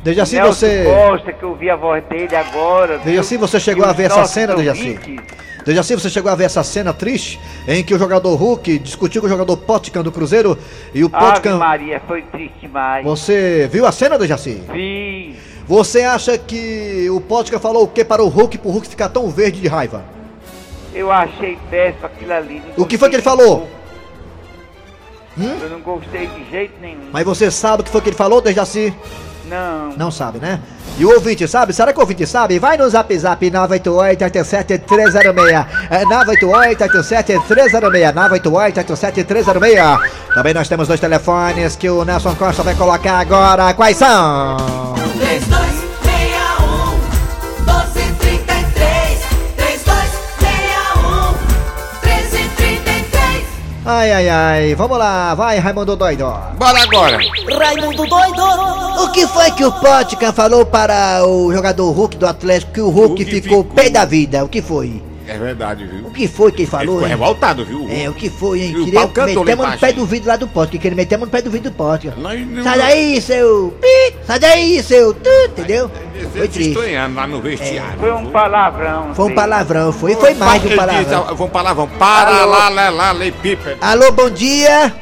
Dejaci, 0.04 0.36
Nelson 0.36 0.54
você. 0.54 0.84
Costa, 0.84 1.34
que 1.34 1.44
eu 1.44 1.56
vi 1.56 1.70
a 1.70 1.76
voz 1.76 2.04
dele 2.06 2.36
agora. 2.36 2.98
viu? 2.98 3.06
Dejaci, 3.06 3.38
você 3.38 3.60
chegou 3.60 3.86
a 3.86 3.94
ver 3.94 4.04
essa 4.04 4.26
cena, 4.26 4.54
Dejaci? 4.56 5.00
ouvintes. 5.00 5.44
Dejaci, 5.66 5.96
você 5.96 6.10
chegou 6.10 6.30
a 6.30 6.36
ver 6.36 6.44
essa 6.44 6.62
cena 6.62 6.94
triste 6.94 7.40
em 7.66 7.82
que 7.82 7.94
o 7.94 7.98
jogador 7.98 8.36
Hulk 8.36 8.80
discutiu 8.80 9.22
com 9.22 9.28
o 9.28 9.30
jogador 9.30 9.56
Potkan 9.56 10.04
do 10.04 10.12
Cruzeiro 10.12 10.58
e 10.94 11.06
o 11.06 11.10
Ave 11.14 11.26
Potkan. 11.26 11.58
Maria, 11.58 12.02
foi 12.06 12.22
triste 12.24 12.54
demais. 12.62 13.06
Você 13.06 13.70
viu 13.72 13.86
a 13.86 13.92
cena, 13.94 14.18
Dejaci? 14.18 14.62
Vi. 14.74 15.38
Você 15.66 16.02
acha 16.04 16.38
que 16.38 17.10
o 17.10 17.22
Potkan 17.22 17.60
falou 17.60 17.84
o 17.84 17.88
que 17.88 18.04
para 18.04 18.22
o 18.22 18.28
Hulk 18.28 18.58
pro 18.58 18.72
Hulk 18.72 18.90
ficar 18.90 19.08
tão 19.08 19.30
verde 19.30 19.62
de 19.62 19.70
raiva? 19.70 20.04
Eu 20.94 21.10
achei 21.10 21.58
péssimo 21.72 22.06
aquilo 22.06 22.34
ali. 22.34 22.62
O 22.76 22.86
que 22.86 22.98
foi 22.98 23.10
que 23.10 23.16
ele 23.16 23.24
falou? 23.24 23.60
pouco. 23.60 23.84
Eu 25.64 25.70
não 25.70 25.80
gostei 25.80 26.28
de 26.28 26.50
jeito 26.52 26.74
nenhum. 26.82 27.10
Mas 27.12 27.26
você 27.26 27.50
sabe 27.50 27.82
o 27.82 27.86
que 27.86 27.90
foi 27.92 28.02
que 28.02 28.10
ele 28.10 28.16
falou, 28.16 28.42
Dejaci? 28.42 28.94
Não. 29.46 29.94
Não 29.98 30.12
sabe, 30.12 30.40
né? 30.40 30.60
E 30.98 31.06
o 31.06 31.14
ouvinte 31.14 31.48
sabe? 31.48 31.74
Será 31.74 31.92
que 31.92 32.00
o 32.00 32.02
ouvinte 32.02 32.26
sabe? 32.26 32.60
Vai 32.60 32.78
no 32.78 32.90
zap 32.90 33.18
zap 33.18 33.50
988-87-306. 33.50 35.66
É 35.90 36.06
988-87-306. 36.06 38.14
988-87-306. 38.14 40.00
Também 40.34 40.54
nós 40.54 40.68
temos 40.68 40.88
dois 40.88 41.00
telefones 41.00 41.76
que 41.76 41.90
o 41.90 42.06
Nelson 42.06 42.36
Costa 42.36 42.62
vai 42.64 42.76
colocar 42.76 43.20
agora. 43.20 43.74
Quais 43.74 43.98
são? 43.98 44.58
3261 45.18 45.63
Ai, 53.86 54.12
ai, 54.14 54.30
ai. 54.30 54.76
Vamos 54.76 54.98
lá. 54.98 55.34
Vai, 55.36 55.60
Raimundo 55.60 55.96
Doido. 55.96 56.26
Bora 56.58 56.82
agora. 56.84 57.18
Raimundo 57.60 58.06
doido 58.08 59.04
O 59.04 59.12
que 59.12 59.28
foi 59.28 59.52
que 59.52 59.66
o 59.66 59.72
Potkan 59.72 60.32
falou 60.32 60.66
para 60.66 61.26
o 61.26 61.52
jogador 61.54 61.92
Hulk 61.92 62.16
do 62.18 62.26
Atlético 62.26 62.72
que 62.72 62.82
o 62.82 62.90
Hulk, 62.90 63.08
Hulk 63.24 63.26
ficou 63.26 63.64
ficou- 63.64 63.76
pé 63.76 63.90
da 63.90 64.06
vida? 64.06 64.44
O 64.44 64.48
que 64.48 64.62
foi? 64.62 65.02
É 65.34 65.38
verdade, 65.38 65.86
viu? 65.86 66.06
O 66.06 66.12
que 66.12 66.28
foi 66.28 66.52
que 66.52 66.58
ele 66.58 66.64
Ele 66.64 66.72
falou? 66.72 66.86
ficou 66.98 67.02
hein? 67.04 67.08
revoltado, 67.10 67.66
viu? 67.66 67.88
É, 67.90 68.08
o 68.08 68.14
que 68.14 68.30
foi, 68.30 68.62
hein? 68.62 68.72
E 68.72 68.78
o 68.82 68.86
Queria 68.86 69.00
metemos 69.26 69.68
no 69.72 69.78
pé 69.80 69.92
do 69.94 70.06
vidro 70.06 70.30
lá 70.30 70.36
do 70.36 70.48
Potkan, 70.48 70.78
que 70.78 70.88
ele 70.88 70.96
metemos 70.96 71.26
no 71.28 71.32
pé 71.32 71.42
do 71.42 71.50
vidro 71.50 71.72
do. 71.72 72.14
Nós 72.18 72.48
não- 72.48 72.64
Sai 72.64 72.78
daí, 72.78 73.22
seu... 73.22 73.74
pi! 73.82 74.16
Sai 74.28 74.40
daí, 74.40 74.84
seu... 74.84 75.14
tu, 75.14 75.30
Entendeu? 75.50 75.90
Foi 75.90 76.42
Ele 76.42 76.48
triste. 76.48 76.70
estranhando 76.72 77.16
lá 77.16 77.26
no 77.28 77.42
vestiário. 77.42 78.00
Foi 78.00 78.12
um 78.12 78.26
palavrão. 78.30 79.14
Foi 79.16 79.26
um 79.26 79.34
palavrão, 79.36 79.92
foi. 79.92 80.12
E 80.12 80.16
foi 80.16 80.34
mais 80.36 80.62
de 80.62 80.68
um 80.68 80.72
Ele 80.72 80.80
diz, 80.80 80.86
palavrão. 80.86 81.26
ah, 81.30 81.36
Foi 81.36 81.46
um 81.48 81.50
palavrão. 81.50 81.88
Para 81.98 82.46
lá, 82.46 82.70
lá, 82.70 82.90
lá, 82.90 83.12
lei 83.12 83.32
pipa. 83.32 83.76
Alô, 83.82 84.12
bom 84.12 84.30
dia. 84.30 84.94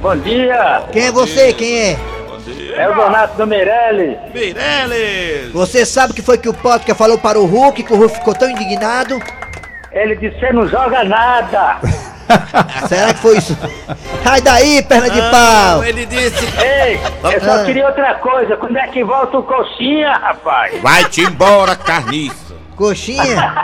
Bom 0.00 0.16
dia, 0.16 0.82
Quem 0.92 1.06
é 1.06 1.10
você? 1.12 1.52
Quem 1.52 1.78
é? 1.80 1.98
é 2.76 2.88
o 2.88 2.94
Donato 2.94 3.36
do 3.36 3.46
Meirelles. 3.46 4.16
Meirelles! 4.32 5.50
Você 5.52 5.84
sabe 5.86 6.12
o 6.12 6.14
que 6.14 6.22
foi 6.22 6.38
que 6.38 6.48
o 6.48 6.54
Potkan 6.54 6.94
falou 6.94 7.18
para 7.18 7.40
o 7.40 7.46
Hulk, 7.46 7.82
que 7.82 7.92
o 7.92 7.96
Hulk 7.96 8.14
ficou 8.16 8.34
tão 8.34 8.48
indignado? 8.50 9.18
Ele 9.96 10.16
disse: 10.16 10.38
Você 10.38 10.52
não 10.52 10.68
joga 10.68 11.02
nada. 11.04 11.76
Será 12.88 13.14
que 13.14 13.20
foi 13.20 13.38
isso? 13.38 13.56
Sai 14.24 14.40
daí, 14.40 14.82
perna 14.82 15.08
de 15.08 15.20
Ah, 15.20 15.30
pau! 15.30 15.84
Ele 15.84 16.04
disse. 16.06 16.44
Ei, 16.60 17.00
eu 17.32 17.40
só 17.40 17.64
queria 17.64 17.86
outra 17.86 18.14
coisa. 18.16 18.56
Quando 18.56 18.76
é 18.76 18.86
que 18.88 19.02
volta 19.04 19.38
o 19.38 19.42
coxinha, 19.42 20.12
rapaz? 20.12 20.80
Vai-te 20.82 21.22
embora, 21.22 21.76
carniça. 21.76 22.54
Coxinha? 22.74 23.54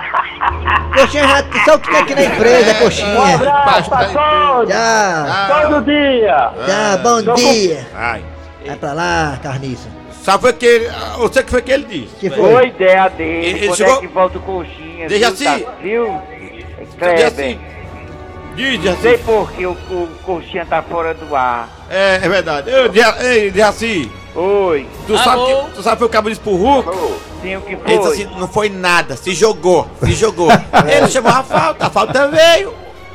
Coxinha 0.94 1.28
já 1.28 1.44
só 1.64 1.74
o 1.74 1.78
que 1.80 1.90
tem 1.90 2.00
aqui 2.00 2.14
na 2.14 2.24
empresa, 2.24 2.70
é 2.70 2.74
coxinha. 2.74 3.34
abraço 3.34 3.90
pra 3.90 4.04
Tchau, 4.06 4.64
Todo 5.70 5.84
dia. 5.84 6.50
tchau, 6.64 6.98
bom 7.02 7.34
dia. 7.34 7.86
Ai. 7.94 8.22
Vai 8.66 8.76
pra 8.76 8.92
lá, 8.92 9.38
carniça. 9.42 9.88
Sabe 10.22 10.42
foi 10.42 10.52
que 10.52 10.66
ele. 10.66 10.90
Eu 11.18 11.32
sei 11.32 11.42
que 11.42 11.50
foi 11.50 11.62
que 11.62 11.72
ele 11.72 11.84
disse. 11.84 12.14
Que 12.16 12.30
Foi 12.30 12.38
foi? 12.52 12.66
ideia 12.68 13.08
dele. 13.08 13.46
Ele- 13.46 13.58
ele 13.58 13.66
Quando 13.68 13.76
chegou- 13.76 13.96
é 13.96 14.00
que 14.00 14.06
volta 14.06 14.38
o 14.38 14.40
coxinha? 14.42 15.08
Deixa 15.08 15.30
viu, 15.30 15.48
assim. 15.50 15.64
tá- 15.64 15.72
Viu? 15.82 16.06
Cadê 16.98 17.14
Kleber. 17.14 17.26
assim? 17.26 17.60
Diz 18.54 19.00
Sei 19.00 19.14
assim. 19.14 19.24
por 19.24 19.50
que 19.52 19.66
o, 19.66 19.72
o 19.72 20.08
coxinha 20.24 20.66
tá 20.66 20.82
fora 20.82 21.14
do 21.14 21.34
ar. 21.34 21.68
É, 21.90 22.16
é 22.22 22.28
verdade. 22.28 22.70
Ei, 23.24 23.50
Diaci, 23.50 24.10
Oi. 24.34 24.86
tu 25.06 25.16
sabe 25.18 25.42
que. 25.46 25.74
Tu 25.76 25.82
sabe 25.82 25.96
que 25.98 26.04
o 26.04 26.08
cabo 26.08 26.28
disse 26.28 26.40
pro 26.40 26.54
Hulk? 26.54 26.90
Sim, 27.40 27.56
o 27.56 27.60
que 27.62 27.72
Ele 27.72 27.80
disse 27.84 27.98
foi? 28.02 28.12
assim, 28.12 28.24
não 28.38 28.46
foi 28.46 28.68
nada, 28.68 29.16
se 29.16 29.34
jogou, 29.34 29.88
se 30.04 30.12
jogou. 30.12 30.48
ele 30.86 31.08
chamou 31.08 31.32
a 31.32 31.42
falta, 31.42 31.86
a 31.86 31.90
falta 31.90 32.28
veio. 32.28 32.72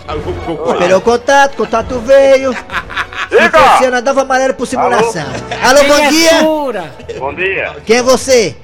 Aí 0.07 0.17
o 0.17 0.21
Hulk 0.21 0.39
ficou 0.39 0.57
com 0.57 0.73
Esperou 0.73 0.97
o 0.97 1.01
contato, 1.01 1.53
o 1.53 1.57
contato 1.57 1.99
veio. 1.99 2.53
Se 3.29 3.49
fosse 3.49 3.83
nada, 3.83 4.01
dava 4.01 4.21
amarelo 4.21 4.53
por 4.53 4.65
simulação. 4.65 5.25
Alô, 5.63 5.83
bom 5.83 6.09
dia. 6.09 7.19
Bom 7.19 7.33
dia. 7.33 7.75
Quem 7.85 7.97
é 7.97 8.01
você? 8.03 8.55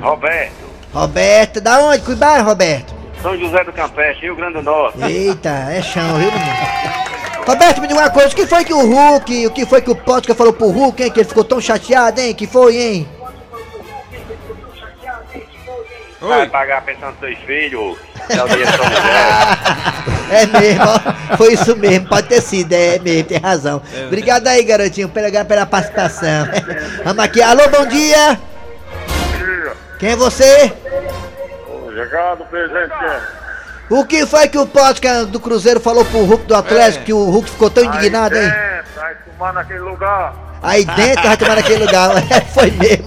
Roberto. 0.00 0.68
Roberto, 0.92 1.60
da 1.60 1.78
onde? 1.80 2.02
Cuidado, 2.02 2.44
Roberto. 2.44 2.94
São 3.20 3.36
José 3.36 3.64
do 3.64 3.72
Campestre, 3.72 4.26
Rio 4.26 4.36
Grande 4.36 4.54
do 4.54 4.62
Norte. 4.62 5.02
Eita, 5.02 5.48
é 5.48 5.82
chão, 5.82 6.16
viu, 6.18 6.30
menino? 6.30 7.08
Roberto, 7.46 7.80
me 7.80 7.88
diga 7.88 8.00
uma 8.00 8.10
coisa, 8.10 8.28
o 8.28 8.36
que 8.36 8.46
foi 8.46 8.64
que 8.64 8.74
o 8.74 8.86
Hulk, 8.86 9.46
o 9.46 9.50
que 9.50 9.66
foi 9.66 9.80
que 9.80 9.90
o 9.90 9.96
Potker 9.96 10.34
falou 10.34 10.52
pro 10.52 10.68
Hulk, 10.68 11.02
hein? 11.02 11.10
Que 11.10 11.20
ele 11.20 11.28
ficou 11.28 11.42
tão 11.42 11.60
chateado, 11.60 12.20
hein? 12.20 12.34
Que 12.34 12.46
foi, 12.46 12.76
hein? 12.76 13.08
Vai 16.20 16.48
pagar 16.48 16.78
a 16.78 16.82
pensão 16.82 17.10
dos 17.12 17.20
seus 17.20 17.38
filhos. 17.40 17.96
É 18.28 18.42
o 18.42 18.48
dia 18.48 18.66
de 18.66 18.76
São 18.76 18.84
José. 18.84 20.17
É 20.30 20.46
mesmo, 20.46 20.84
ó. 20.84 21.36
foi 21.36 21.54
isso 21.54 21.76
mesmo, 21.76 22.08
pode 22.08 22.28
ter 22.28 22.40
sido, 22.42 22.72
é 22.72 22.98
mesmo, 22.98 23.24
tem 23.24 23.38
razão. 23.38 23.82
Obrigado 24.06 24.46
aí, 24.46 24.62
garotinho, 24.62 25.08
pela, 25.08 25.44
pela 25.44 25.66
participação. 25.66 26.48
Vamos 27.04 27.24
aqui, 27.24 27.42
alô, 27.42 27.68
bom 27.68 27.86
dia! 27.86 28.38
Quem 29.98 30.10
é 30.10 30.16
você? 30.16 30.72
Chegado, 31.94 32.44
presidente. 32.44 32.92
O 33.90 34.04
que 34.04 34.26
foi 34.26 34.48
que 34.48 34.58
o 34.58 34.66
Potker 34.66 35.24
do 35.26 35.40
Cruzeiro 35.40 35.80
falou 35.80 36.04
pro 36.04 36.24
Hulk 36.24 36.44
do 36.44 36.54
Atlético, 36.54 37.04
que 37.04 37.12
o 37.12 37.24
Hulk 37.30 37.50
ficou 37.50 37.70
tão 37.70 37.84
indignado, 37.84 38.36
hein? 38.36 38.52
Vai 38.94 39.14
fumar 39.24 39.54
naquele 39.54 39.80
lugar. 39.80 40.47
Aí 40.62 40.84
dentro, 40.84 41.22
vai 41.22 41.36
tomar 41.36 41.56
naquele 41.56 41.84
lugar, 41.84 42.10
É, 42.30 42.40
foi 42.52 42.70
mesmo. 42.72 43.04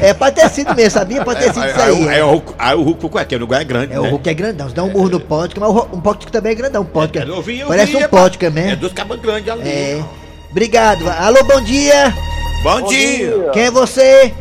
É, 0.00 0.14
pode 0.14 0.36
ter 0.36 0.48
sido 0.48 0.74
mesmo, 0.74 0.90
sabia? 0.90 1.24
Pode 1.24 1.40
ter 1.40 1.52
sido 1.52 1.66
isso 1.66 1.80
Aí, 1.80 1.96
aí. 1.96 2.08
aí, 2.08 2.18
é. 2.20 2.24
o 2.24 2.30
Hulk- 2.30 2.54
aí 2.58 2.74
o 2.76 2.82
Hulk 2.82 3.06
o 3.34 3.38
lugar 3.38 3.60
é 3.60 3.64
grande. 3.64 3.92
É, 3.92 4.00
o 4.00 4.02
né? 4.02 4.08
Hulk 4.10 4.28
é 4.28 4.34
grandão, 4.34 4.68
você 4.68 4.74
dá 4.74 4.84
um 4.84 4.90
murro 4.90 5.08
no 5.10 5.20
Potker, 5.20 5.60
mas 5.60 5.70
o 5.70 5.88
um 5.92 6.00
Potker 6.00 6.30
também 6.30 6.52
é 6.52 6.54
grandão, 6.54 6.82
um 6.82 6.86
Potker. 6.86 7.26
Eu 7.28 7.42
vi, 7.42 7.60
eu 7.60 7.68
Parece 7.68 7.92
vi, 7.92 7.96
um 7.96 8.00
é, 8.00 8.08
Potker 8.08 8.52
É 8.56 8.76
dos 8.76 8.92
cabos 8.92 9.20
grandes 9.20 9.50
ali. 9.50 9.68
É. 9.68 10.02
Obrigado. 10.50 11.06
Alô, 11.08 11.44
bom 11.44 11.60
dia. 11.60 12.14
Bom, 12.62 12.82
dia. 12.82 13.50
Quem 13.52 13.64
é 13.64 13.70
você? 13.70 14.32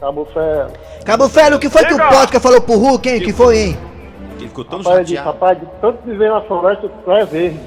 Cabo 0.00 0.26
Ferro. 0.32 0.70
Cabo 1.04 1.28
Ferro, 1.28 1.56
o 1.56 1.58
que 1.58 1.68
foi 1.68 1.84
que 1.84 1.94
o 1.94 2.08
Potker 2.08 2.40
falou 2.40 2.60
pro 2.60 2.76
Hulk, 2.76 3.08
hein? 3.08 3.20
Que 3.20 3.32
foi, 3.32 3.58
hein? 3.58 3.78
Ele 4.38 4.48
ficou 4.48 4.64
tão 4.64 4.78
Rapaz, 4.78 5.08
chateado. 5.08 5.26
rapaz, 5.26 5.58
de 5.58 5.66
tanto 5.80 5.98
viver 6.04 6.30
na 6.30 6.40
floresta, 6.42 6.88
tu 7.04 7.12
é 7.12 7.24
verde. 7.24 7.60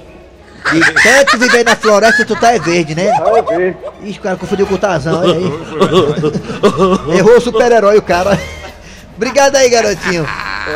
De 0.71 0.79
tanto 1.03 1.37
viver 1.37 1.63
na 1.63 1.75
floresta, 1.75 2.25
tu 2.25 2.35
tá 2.35 2.53
é 2.53 2.59
verde, 2.59 2.95
né? 2.95 3.07
É 3.07 3.41
verde. 3.41 3.77
Ixi, 4.01 4.19
o 4.19 4.21
cara 4.21 4.35
confundiu 4.37 4.65
com 4.65 4.75
o 4.75 4.77
Tarzan, 4.77 5.19
olha 5.19 5.33
aí. 5.33 7.17
Errou 7.17 7.37
o 7.37 7.41
super-herói, 7.41 7.97
o 7.97 8.01
cara. 8.01 8.39
Obrigado 9.15 9.55
aí, 9.55 9.69
garotinho. 9.69 10.25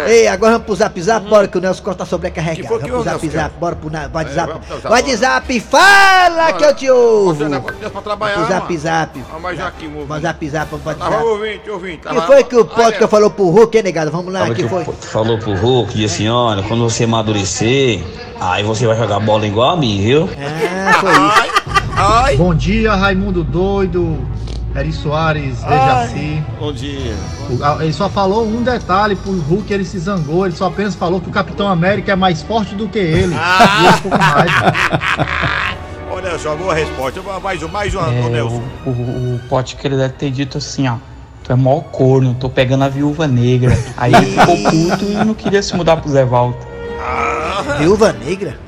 Ei, 0.08 0.28
agora 0.28 0.54
vamos 0.54 0.66
pro 0.66 0.76
zap 0.76 1.02
zap, 1.02 1.28
bora 1.30 1.48
que 1.48 1.58
o 1.58 1.62
Nelson 1.62 1.84
Costa 1.84 2.00
tá 2.00 2.06
sobrecarregado. 2.06 2.62
Que 2.62 2.68
Vamos 2.68 2.88
pro 2.90 3.04
zap 3.04 3.30
zap, 3.30 3.56
bora 3.60 3.76
pro 3.76 3.90
na- 3.90 4.10
WhatsApp. 4.14 4.54
zap. 4.68 4.88
WhatsApp, 4.92 5.60
fala 5.62 6.54
que 6.54 6.64
eu 6.66 6.76
te 6.76 6.90
ouvo. 6.90 7.46
Pra 7.92 8.02
trabalhar, 8.02 8.36
Pro 8.36 8.48
zap 8.48 8.78
zap. 8.78 9.24
Mas 9.42 9.58
já 9.58 9.68
aqui, 9.68 9.88
Vamos 9.88 10.22
zap 10.22 10.50
zap, 10.50 10.70
vamos 10.72 10.84
pro 10.84 10.94
Tava 10.96 11.16
WhatsApp. 11.16 11.30
ouvinte, 11.32 11.70
ouvinte. 11.70 12.08
O 12.08 12.10
que 12.16 12.22
foi 12.28 12.44
que 12.44 12.56
o 12.56 12.66
Potker 12.66 13.08
falou 13.08 13.30
pro 13.30 13.50
Hulk, 13.50 13.78
hein, 13.78 13.84
negado? 13.84 14.12
Vamos 14.12 14.34
lá, 14.34 14.50
que 14.54 14.68
foi? 14.68 14.84
falou 14.84 15.38
pro 15.38 15.54
Hulk, 15.56 15.94
disse 15.94 16.16
assim, 16.16 16.30
olha, 16.30 16.64
quando 16.64 16.84
você 16.84 17.06
amadurecer, 17.06 18.04
aí 18.40 18.64
você 18.64 18.86
vai 18.86 18.98
jogar 18.98 19.20
bola 19.20 19.46
igual 19.48 19.72
a 19.72 19.78
mim, 19.78 20.02
viu? 20.02 20.30
Ah, 20.38 20.94
foi 21.00 21.12
isso. 21.12 21.58
Ai. 22.00 22.36
Bom 22.38 22.54
dia, 22.54 22.94
Raimundo 22.94 23.44
Doido, 23.44 24.20
Eri 24.78 24.94
Soares, 24.94 25.58
Dejaci. 25.64 26.44
Bom 26.60 26.72
dia. 26.72 27.16
O- 27.50 27.82
Ele 27.82 27.92
só 27.94 28.08
falou 28.08 28.46
um 28.46 28.62
detalhe 28.62 29.16
pro 29.16 29.32
Hulk, 29.32 29.74
ele 29.74 29.84
se 29.84 29.98
zangou, 29.98 30.46
ele 30.46 30.56
só 30.56 30.68
apenas 30.68 30.94
falou 30.94 31.20
que 31.20 31.28
o 31.30 31.32
Capitão 31.32 31.68
América 31.68 32.12
é 32.12 32.16
mais 32.16 32.44
forte 32.44 32.76
do 32.76 32.88
que 32.88 33.00
ele. 33.00 33.34
E 33.34 33.38
raiva. 34.18 34.74
Olha 36.12 36.38
só, 36.38 36.56
boa 36.56 36.74
resposta. 36.76 37.22
Mais 37.42 37.64
um, 37.64 37.68
mais 37.68 37.96
um, 37.96 38.00
É, 38.02 38.30
Nelson. 38.30 38.62
o, 38.86 38.90
o, 38.90 39.36
o 39.36 39.40
pote 39.50 39.76
que 39.76 39.88
ele 39.88 39.98
deve 39.98 40.14
ter 40.14 40.30
dito 40.32 40.58
assim, 40.60 40.88
ó. 40.88 40.96
Tu 41.44 41.52
é 41.54 41.56
mó 41.56 41.80
corno, 41.80 42.36
tô 42.40 42.50
pegando 42.50 42.84
a 42.84 42.90
viúva 42.90 43.26
negra. 43.28 43.76
Aí 43.96 44.14
ele 44.14 44.26
ficou 44.28 44.56
puto 44.58 45.06
e 45.06 45.26
não 45.26 45.34
queria 45.34 45.62
se 45.64 45.76
mudar 45.76 45.98
pro 45.98 46.10
Zé 46.12 46.24
Walter. 46.26 46.68
Viúva 47.80 48.14
negra? 48.14 48.60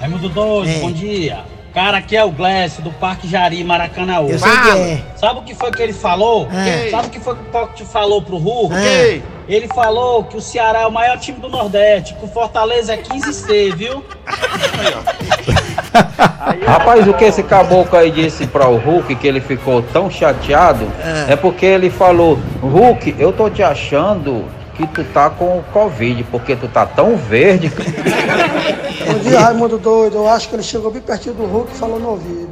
Raimundo 0.00 0.28
Doido, 0.28 0.68
É. 0.70 0.80
bom 0.80 0.92
dia. 0.92 1.38
Cara, 1.78 1.98
aqui 1.98 2.16
é 2.16 2.24
o 2.24 2.30
Glécio 2.32 2.82
do 2.82 2.90
Parque 2.90 3.28
Jari, 3.28 3.62
Maracanã. 3.62 4.16
Eu 4.28 4.36
sei 4.36 4.50
que 4.50 4.68
é. 4.68 5.00
Sabe 5.14 5.38
o 5.38 5.42
que 5.44 5.54
foi 5.54 5.70
que 5.70 5.80
ele 5.80 5.92
falou? 5.92 6.48
É. 6.50 6.90
Sabe 6.90 7.06
o 7.06 7.10
que 7.10 7.20
foi 7.20 7.36
que 7.36 7.42
o 7.42 7.44
Pocket 7.44 7.86
falou 7.86 8.20
pro 8.20 8.36
Hulk? 8.36 8.74
É. 8.74 9.22
Ele 9.48 9.68
falou 9.68 10.24
que 10.24 10.36
o 10.36 10.40
Ceará 10.40 10.80
é 10.80 10.86
o 10.88 10.90
maior 10.90 11.16
time 11.18 11.38
do 11.38 11.48
Nordeste, 11.48 12.14
que 12.14 12.24
o 12.24 12.28
Fortaleza 12.28 12.94
é 12.94 12.96
15C, 12.96 13.76
viu? 13.76 14.04
Rapaz, 16.66 17.06
o 17.06 17.14
que 17.14 17.26
esse 17.26 17.44
caboclo 17.44 17.96
aí 17.96 18.10
disse 18.10 18.44
para 18.44 18.66
o 18.66 18.76
Hulk 18.76 19.14
que 19.14 19.28
ele 19.28 19.40
ficou 19.40 19.80
tão 19.80 20.10
chateado 20.10 20.84
é. 21.28 21.36
porque 21.36 21.64
ele 21.64 21.90
falou: 21.90 22.40
Hulk, 22.60 23.14
eu 23.20 23.32
tô 23.32 23.48
te 23.48 23.62
achando 23.62 24.44
que 24.78 24.86
tu 24.86 25.04
tá 25.12 25.28
com 25.28 25.62
Covid, 25.72 26.22
porque 26.24 26.54
tu 26.54 26.68
tá 26.68 26.86
tão 26.86 27.16
verde. 27.16 27.68
Bom 27.68 29.18
dia, 29.28 29.40
Raimundo 29.40 29.76
Doido. 29.76 30.18
Eu 30.18 30.28
acho 30.28 30.48
que 30.48 30.54
ele 30.54 30.62
chegou 30.62 30.90
bem 30.90 31.02
pertinho 31.02 31.34
do 31.34 31.44
Hulk 31.44 31.72
e 31.72 31.76
falou 31.76 31.98
no 31.98 32.10
ouvido. 32.10 32.48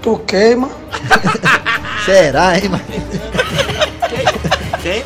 Tu 0.00 0.18
queima? 0.26 0.70
Será, 2.04 2.56
hein, 2.58 2.68
mano? 2.70 2.84
Quem? 4.82 5.04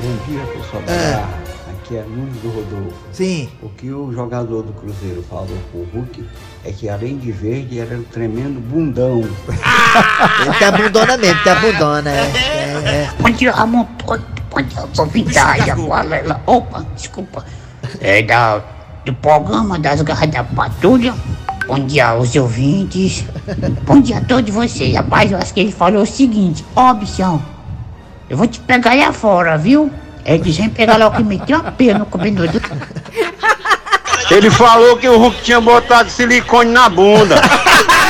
Bom 0.00 0.16
dia, 0.26 0.40
pessoal. 0.46 0.82
É. 0.88 1.46
Aqui 1.70 1.96
é 1.98 2.02
Nunes 2.02 2.40
do 2.42 2.48
Rodolfo. 2.48 2.96
Sim. 3.12 3.48
O 3.62 3.68
que 3.68 3.90
o 3.90 4.12
jogador 4.12 4.62
do 4.62 4.72
Cruzeiro 4.72 5.22
falou 5.28 5.46
pro 5.70 5.86
Hulk 5.94 6.24
é 6.64 6.72
que 6.72 6.88
além 6.88 7.18
de 7.18 7.30
verde 7.30 7.78
era 7.78 7.94
um 7.94 8.02
tremendo 8.02 8.58
bundão. 8.60 9.20
Ele 10.40 10.58
tá 10.58 10.72
bundona 10.72 11.16
mesmo, 11.16 11.44
tá 11.44 11.54
bundona, 11.56 12.10
é. 12.10 12.32
é, 12.34 12.88
é. 12.88 13.10
Bom 13.20 13.30
dia, 13.30 13.52
Ramon 13.52 13.86
Doido. 14.56 14.56
Bom 14.56 14.62
dia, 14.62 14.80
eu 14.80 14.88
sou 14.94 15.06
Vidalha. 15.06 15.74
Valela. 15.74 16.40
Opa, 16.46 16.84
desculpa. 16.94 17.44
É 18.00 18.22
da, 18.22 18.60
do 19.04 19.12
programa 19.14 19.78
das 19.78 20.00
garras 20.00 20.30
da 20.30 20.42
patrulha. 20.42 21.14
Bom 21.66 21.80
dia 21.80 22.08
aos 22.08 22.34
ouvintes. 22.36 23.24
Bom 23.82 24.00
dia 24.00 24.18
a 24.18 24.20
todos 24.22 24.54
vocês. 24.54 24.94
Rapaz, 24.94 25.30
eu 25.30 25.38
acho 25.38 25.52
que 25.52 25.60
ele 25.60 25.72
falou 25.72 26.02
o 26.02 26.06
seguinte: 26.06 26.64
Ó, 26.74 26.94
bichão, 26.94 27.42
eu 28.30 28.36
vou 28.36 28.46
te 28.46 28.60
pegar 28.60 28.92
aí 28.92 29.02
afora, 29.02 29.58
viu? 29.58 29.90
É 30.24 30.38
que 30.38 30.50
vem 30.50 30.68
pegar 30.68 30.96
logo 30.96 31.16
que 31.16 31.24
meteu 31.24 31.60
uma 31.60 31.72
pena 31.72 32.00
no 32.00 32.06
comedor 32.06 32.48
do. 32.48 32.60
Ele 34.28 34.50
falou 34.50 34.96
que 34.96 35.08
o 35.08 35.18
Hulk 35.18 35.42
tinha 35.42 35.60
botado 35.60 36.10
silicone 36.10 36.70
na 36.72 36.88
bunda. 36.88 37.36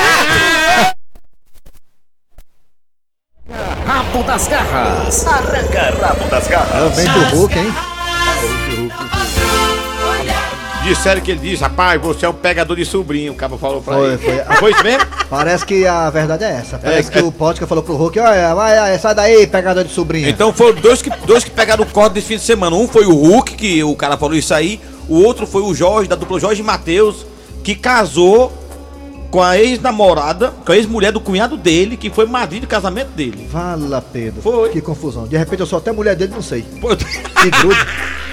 das 4.37 4.49
garras. 4.49 5.27
Arranca 5.27 5.95
rabo 5.99 6.25
das 6.29 6.47
garras. 6.47 6.99
Realmente 6.99 7.35
o 7.35 7.39
Hulk, 7.39 7.59
hein? 7.59 7.73
Disseram 10.85 11.21
que 11.23 11.31
ele 11.33 11.41
disse, 11.41 11.63
rapaz, 11.63 12.01
você 12.01 12.27
é 12.27 12.29
um 12.29 12.33
pegador 12.35 12.77
de 12.77 12.85
sobrinho, 12.85 13.33
o 13.33 13.35
cabo 13.35 13.57
falou 13.59 13.83
pra 13.83 13.95
Foi, 13.95 14.09
ele. 14.13 14.19
foi. 14.19 14.57
Foi 14.57 14.71
isso 14.73 14.85
mesmo? 14.85 15.07
Parece 15.29 15.65
que 15.67 15.85
a 15.87 16.09
verdade 16.11 16.45
é 16.45 16.51
essa. 16.51 16.79
Parece 16.79 17.09
É, 17.09 17.13
que 17.13 17.19
é- 17.19 17.23
o 17.23 17.33
Pótica 17.33 17.67
falou 17.67 17.83
pro 17.83 17.97
Hulk, 17.97 18.21
olha, 18.21 18.55
vai, 18.55 18.77
vai, 18.79 18.99
sai 18.99 19.15
daí, 19.15 19.47
pegador 19.49 19.83
de 19.83 19.93
sobrinha. 19.93 20.29
Então 20.29 20.53
foram 20.53 20.75
dois 20.81 21.03
que, 21.03 21.11
dois 21.27 21.43
que 21.43 21.51
pegaram 21.51 21.83
o 21.83 21.87
corte 21.87 22.13
desse 22.13 22.29
fim 22.29 22.37
de 22.37 22.43
semana. 22.43 22.77
Um 22.77 22.87
foi 22.87 23.05
o 23.07 23.15
Hulk, 23.15 23.55
que 23.57 23.83
o 23.83 23.97
cara 23.97 24.17
falou 24.17 24.37
isso 24.37 24.55
aí. 24.55 24.81
O 25.09 25.21
outro 25.25 25.45
foi 25.47 25.63
o 25.63 25.75
Jorge, 25.75 26.09
da 26.09 26.15
dupla 26.15 26.39
Jorge 26.39 26.61
e 26.61 26.65
Matheus, 26.65 27.27
que 27.65 27.75
casou 27.75 28.53
com 29.31 29.43
a 29.43 29.59
ex-namorada, 29.59 30.53
com 30.65 30.73
a 30.73 30.77
ex-mulher 30.77 31.13
do 31.13 31.21
cunhado 31.21 31.57
dele, 31.57 31.97
que 31.97 32.09
foi 32.11 32.27
madrinha 32.27 32.63
do 32.63 32.67
casamento 32.69 33.09
dele. 33.11 33.49
Fala, 33.51 34.01
Pedro. 34.01 34.41
Foi. 34.43 34.71
Que 34.71 34.81
confusão. 34.81 35.27
De 35.27 35.37
repente 35.37 35.61
eu 35.61 35.67
sou 35.67 35.79
até 35.79 35.93
mulher 35.93 36.15
dele, 36.17 36.33
não 36.35 36.43
sei. 36.43 36.63
Pô, 36.81 36.89
Que 36.97 37.51
grude. 37.51 37.79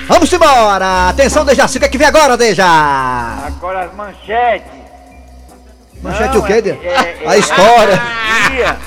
Vamos 0.08 0.32
embora! 0.34 1.10
Atenção, 1.10 1.46
Dejaci, 1.46 1.78
o 1.78 1.80
que 1.80 1.86
é 1.86 1.90
que 1.90 1.98
vem 1.98 2.08
agora, 2.08 2.36
Deja? 2.36 2.66
Agora 2.66 3.86
as 3.86 3.96
manchetes. 3.96 4.68
Manchete 6.02 6.36
Não, 6.36 6.44
o 6.44 6.46
quê, 6.46 6.54
é- 6.54 6.62
De? 6.62 6.70
é- 6.72 7.18
é- 7.24 7.30
A 7.30 7.38
história. 7.38 8.02
dia. 8.52 8.78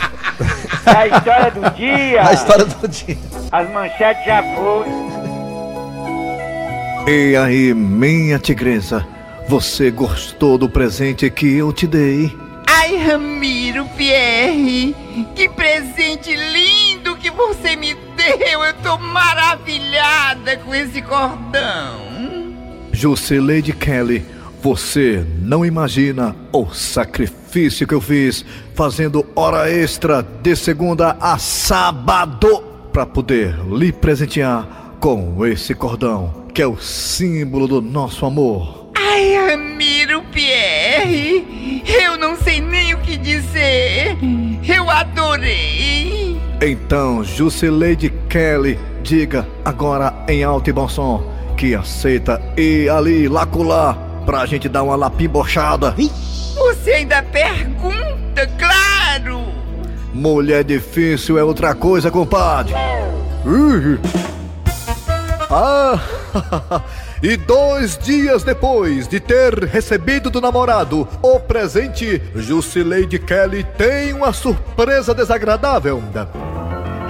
É 0.87 0.91
a 0.91 1.07
história 1.07 1.51
do 1.51 1.71
dia. 1.71 2.23
A 2.29 2.33
história 2.35 2.65
do 2.67 2.89
dia. 2.89 3.17
As 3.51 3.71
manchetes 3.71 4.25
já 4.27 4.43
foram. 4.55 5.07
E 7.09 7.37
aí, 7.37 7.73
minha 7.73 8.39
tigresa, 8.39 9.07
você 9.49 9.91
gostou 9.91 10.59
do 10.59 10.69
presente 10.69 11.31
que 11.31 11.55
eu 11.55 11.73
te 11.73 11.87
dei? 11.87 12.37
Ai, 12.67 12.97
Ramiro 12.97 13.87
Pierre, 13.97 14.95
que 15.35 15.49
presente 15.49 16.35
lindo 16.35 17.17
que 17.17 17.31
você 17.31 17.77
me 17.77 17.95
deu. 18.17 18.65
Eu 18.65 18.75
tô 18.83 18.99
maravilhada 18.99 20.57
com 20.59 20.75
esse 20.75 21.01
cordão. 21.01 22.07
Jusileide 22.93 23.73
Kelly, 23.73 24.25
você 24.61 25.25
não 25.41 25.65
imagina 25.65 26.35
o 26.53 26.67
sacrifício 26.73 27.87
que 27.87 27.95
eu 27.95 28.01
fiz 28.01 28.45
fazendo 28.75 29.25
hora 29.37 29.71
extra 29.71 30.23
de 30.23 30.57
segunda 30.57 31.17
a 31.21 31.39
sábado 31.39 32.63
para 32.93 33.07
poder 33.07 33.55
lhe 33.71 33.93
presentear 33.93 34.97
com 34.99 35.47
esse 35.47 35.75
cordão 35.75 36.47
que 36.57 36.63
é 36.63 36.67
o 36.67 36.79
símbolo 36.79 37.69
do 37.69 37.83
nosso 37.83 38.25
amor. 38.25 38.86
Ai, 39.17 39.35
Ramiro 39.35 40.23
Pierre, 40.31 41.83
eu 41.87 42.19
não 42.19 42.37
sei 42.37 42.61
nem 42.61 42.93
o 42.93 42.99
que 42.99 43.17
dizer. 43.17 44.15
Eu 44.63 44.91
adorei. 44.91 46.39
Então, 46.61 47.25
Jusileide 47.25 48.11
Kelly, 48.29 48.79
diga 49.03 49.49
agora 49.65 50.13
em 50.29 50.45
alto 50.45 50.69
e 50.69 50.73
bom 50.75 50.87
som 50.87 51.33
que 51.57 51.75
aceita 51.75 52.43
ir 52.59 52.91
ali, 52.91 53.27
lá 53.27 53.47
colar, 53.47 53.95
pra 54.27 54.45
gente 54.45 54.69
dar 54.69 54.83
uma 54.83 54.97
lapimbochada. 54.97 55.95
Você 56.55 56.91
ainda 56.91 57.23
pergunta, 57.23 58.47
claro. 58.59 59.47
Mulher 60.13 60.63
difícil 60.63 61.39
é 61.39 61.43
outra 61.43 61.75
coisa, 61.75 62.11
compadre. 62.11 62.75
Ih. 63.47 63.99
Ah, 65.51 65.99
e 67.23 67.37
dois 67.37 67.97
dias 67.99 68.43
depois 68.43 69.09
de 69.09 69.21
ter 69.21 69.65
recebido 69.65 70.31
do 70.31 70.41
namorado 70.41 71.09
o 71.23 71.41
presente, 71.41 72.21
Jusileide 72.35 73.19
Kelly 73.19 73.65
tem 73.77 74.13
uma 74.13 74.33
surpresa 74.33 75.15
desagradável. 75.15 76.03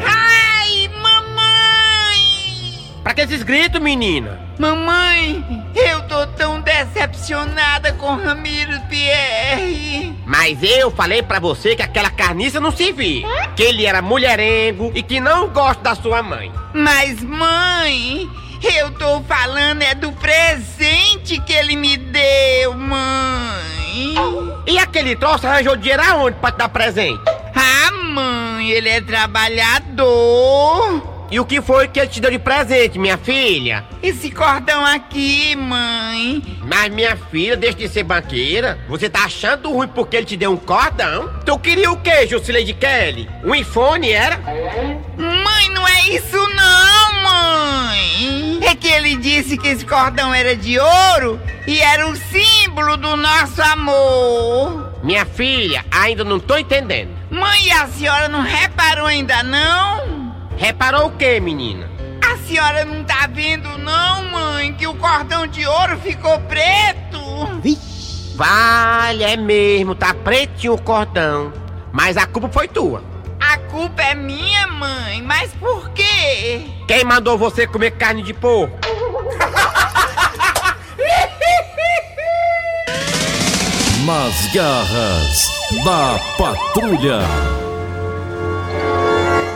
Ai, 0.05 0.89
mamãe! 1.03 2.91
Pra 3.03 3.15
que 3.15 3.23
esses 3.23 3.43
gritos, 3.43 3.81
menina? 3.81 4.41
Mamãe, 4.59 5.45
eu 5.75 6.03
tô 6.03 6.27
tão 6.29 6.61
decepcionada 6.61 7.93
com 7.93 8.17
Ramiro 8.17 8.81
Pierre. 8.89 10.17
Mas 10.25 10.59
eu 10.63 10.91
falei 10.91 11.23
pra 11.23 11.39
você 11.39 11.77
que 11.77 11.83
aquela 11.83 12.11
carniça 12.11 12.59
não 12.59 12.71
se 12.71 12.91
via. 12.91 13.27
Que 13.55 13.63
ele 13.63 13.85
era 13.85 14.01
mulherengo 14.01 14.91
e 14.95 15.03
que 15.03 15.21
não 15.21 15.49
gosta 15.49 15.83
da 15.83 15.95
sua 15.95 16.23
mãe. 16.23 16.51
Mas, 16.73 17.23
mãe, 17.23 18.29
eu 18.63 18.91
tô 18.93 19.21
falando 19.23 19.83
é 19.83 19.95
do 19.95 20.13
presente 20.13 21.41
que 21.41 21.53
ele 21.53 21.77
me 21.77 21.97
deu, 21.97 22.75
mãe. 22.75 24.15
E 24.67 24.79
aquele 24.79 25.17
troço 25.17 25.47
arranjou 25.47 25.77
dinheiro 25.77 26.03
aonde 26.03 26.37
pra 26.39 26.51
te 26.51 26.59
dar 26.59 26.69
presente? 26.69 27.21
Ah, 27.55 27.93
mãe, 27.93 28.71
ele 28.71 28.89
é 28.89 29.01
trabalhador. 29.01 31.15
E 31.29 31.41
o 31.41 31.45
que 31.45 31.61
foi 31.61 31.89
que 31.89 31.99
ele 31.99 32.09
te 32.09 32.21
deu 32.21 32.31
de 32.31 32.39
presente, 32.39 33.01
minha 33.01 33.19
filha? 33.19 33.85
Esse 34.01 34.31
cordão 34.31 34.85
aqui, 34.85 35.57
mãe. 35.57 36.41
Mas 36.63 36.93
minha 36.93 37.17
filha, 37.17 37.57
deixa 37.57 37.79
de 37.79 37.89
ser 37.89 38.05
banqueira. 38.05 38.79
Você 38.89 39.11
tá 39.11 39.25
achando 39.25 39.73
ruim 39.73 39.89
porque 39.89 40.17
ele 40.17 40.27
te 40.27 40.37
deu 40.37 40.53
um 40.53 40.57
cordão? 40.57 41.29
Tu 41.45 41.59
queria 41.59 41.91
o 41.91 41.97
quê, 41.97 42.29
Jusileide 42.29 42.75
Kelly? 42.75 43.29
Um 43.45 43.55
iPhone, 43.55 44.09
era? 44.09 44.39
Mãe, 44.39 45.69
não 45.75 45.87
é 45.89 46.01
isso 46.11 46.37
não, 46.37 47.23
mãe. 47.23 48.46
É 48.67 48.75
que 48.75 48.89
ele 48.89 49.17
disse 49.17 49.57
que 49.57 49.69
esse 49.69 49.87
cordão 49.87 50.35
era 50.35 50.57
de 50.57 50.77
ouro 50.77 51.41
e 51.69 51.79
era 51.79 52.09
o 52.09 52.17
símbolo 52.17 52.97
do 52.97 53.17
nosso 53.17 53.63
amor. 53.63 54.93
Minha 55.05 55.25
filha, 55.25 55.85
ainda 55.89 56.25
não 56.25 56.41
tô 56.41 56.57
entendendo. 56.57 57.11
Mãe, 57.31 57.71
a 57.71 57.87
senhora 57.87 58.29
não 58.29 58.43
reparou 58.43 59.07
ainda 59.07 59.41
não? 59.45 60.35
Reparou 60.57 61.07
o 61.07 61.13
quê, 61.13 61.39
menina? 61.39 61.89
A 62.21 62.37
senhora 62.39 62.85
não 62.85 63.05
tá 63.05 63.29
vendo 63.33 63.79
não, 63.79 64.31
mãe, 64.33 64.75
que 64.75 64.89
o 64.89 64.95
cordão 64.95 65.47
de 65.47 65.65
ouro 65.65 65.97
ficou 66.01 66.41
preto? 66.41 67.21
Vale, 68.35 69.23
é 69.23 69.37
mesmo, 69.37 69.95
tá 69.95 70.13
pretinho 70.13 70.75
o 70.75 70.83
cordão. 70.83 71.53
Mas 71.93 72.17
a 72.17 72.27
culpa 72.27 72.49
foi 72.49 72.67
tua. 72.67 73.03
Culpa 73.71 74.03
é 74.03 74.15
minha, 74.15 74.67
mãe. 74.69 75.23
Mas 75.23 75.53
por 75.55 75.91
quê? 75.91 76.67
Quem 76.87 77.05
mandou 77.05 77.37
você 77.37 77.67
comer 77.67 77.93
carne 77.93 78.23
de 78.23 78.33
porco? 78.33 78.77
Nas 84.07 84.47
garras 84.55 85.51
da 85.85 86.19
patrulha. 86.39 87.19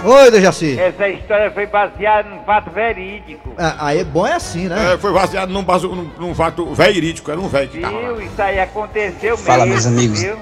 Oi, 0.03 0.31
Dejaci. 0.31 0.79
Essa 0.81 1.09
história 1.09 1.51
foi 1.53 1.67
baseada 1.67 2.29
num 2.29 2.43
fato 2.45 2.71
verídico. 2.71 3.53
Ah, 3.57 3.77
aí 3.79 3.99
é 4.01 4.05
bom 4.05 4.27
é 4.27 4.33
assim, 4.33 4.67
né? 4.67 4.95
É, 4.95 4.99
foi 4.99 5.13
baseado 5.13 5.51
num, 5.51 5.63
num, 5.63 6.11
num 6.19 6.35
fato 6.35 6.75
verídico, 6.75 7.31
era 7.31 7.39
um 7.39 7.49
velho 7.49 7.69
que 7.69 7.79
tava 7.81 7.95
lá. 7.99 8.13
Viu? 8.13 8.23
Isso 8.23 8.43
aí 8.43 8.59
aconteceu 8.59 9.37
Fala, 9.37 9.67
mesmo. 9.67 9.73
meus 9.73 9.87
amigos. 9.87 10.23
Viu? 10.23 10.37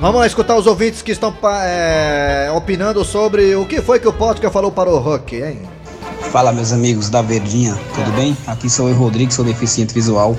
Vamos 0.00 0.20
lá 0.20 0.26
escutar 0.26 0.56
os 0.56 0.66
ouvintes 0.66 1.02
que 1.02 1.10
estão 1.10 1.34
é, 1.64 2.50
opinando 2.54 3.04
sobre 3.04 3.54
o 3.56 3.66
que 3.66 3.82
foi 3.82 3.98
que 3.98 4.06
o 4.06 4.12
Pótica 4.12 4.48
falou 4.50 4.70
para 4.70 4.88
o 4.88 4.98
Rock, 4.98 5.36
hein? 5.36 5.58
Fala 6.30 6.52
meus 6.52 6.72
amigos 6.72 7.10
da 7.10 7.20
Verdinha, 7.20 7.76
tudo 7.94 8.12
bem? 8.12 8.36
Aqui 8.46 8.70
sou 8.70 8.88
eu, 8.88 8.94
Rodrigo, 8.94 9.32
sou 9.32 9.44
deficiente 9.44 9.92
visual. 9.92 10.36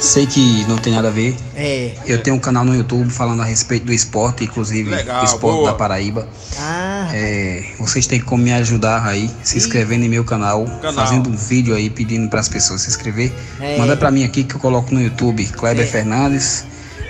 Sei 0.00 0.26
que 0.26 0.64
não 0.68 0.76
tem 0.78 0.92
nada 0.92 1.08
a 1.08 1.10
ver. 1.12 1.36
É. 1.54 1.92
Eu 2.04 2.20
tenho 2.20 2.34
um 2.34 2.40
canal 2.40 2.64
no 2.64 2.74
YouTube 2.74 3.08
falando 3.10 3.40
a 3.40 3.44
respeito 3.44 3.86
do 3.86 3.92
esporte, 3.92 4.42
inclusive 4.42 4.90
Legal, 4.90 5.22
esporte 5.24 5.58
boa. 5.58 5.70
da 5.70 5.76
Paraíba. 5.76 6.26
Ah. 6.58 7.08
É, 7.14 7.64
vocês 7.78 8.04
têm 8.08 8.20
como 8.20 8.42
me 8.42 8.52
ajudar 8.52 9.06
aí, 9.06 9.30
se 9.44 9.56
inscrevendo 9.58 10.04
em 10.04 10.08
meu 10.08 10.24
canal, 10.24 10.64
Canal. 10.80 10.92
fazendo 10.94 11.30
um 11.30 11.36
vídeo 11.36 11.72
aí 11.76 11.88
pedindo 11.88 12.28
para 12.28 12.40
as 12.40 12.48
pessoas 12.48 12.80
se 12.82 12.88
inscrever. 12.88 13.32
É. 13.60 13.78
Manda 13.78 13.96
para 13.96 14.10
mim 14.10 14.24
aqui 14.24 14.42
que 14.42 14.56
eu 14.56 14.60
coloco 14.60 14.92
no 14.92 15.00
YouTube 15.00 15.46
Kleber 15.46 15.84
É. 15.84 15.88
Fernandes, 15.88 16.64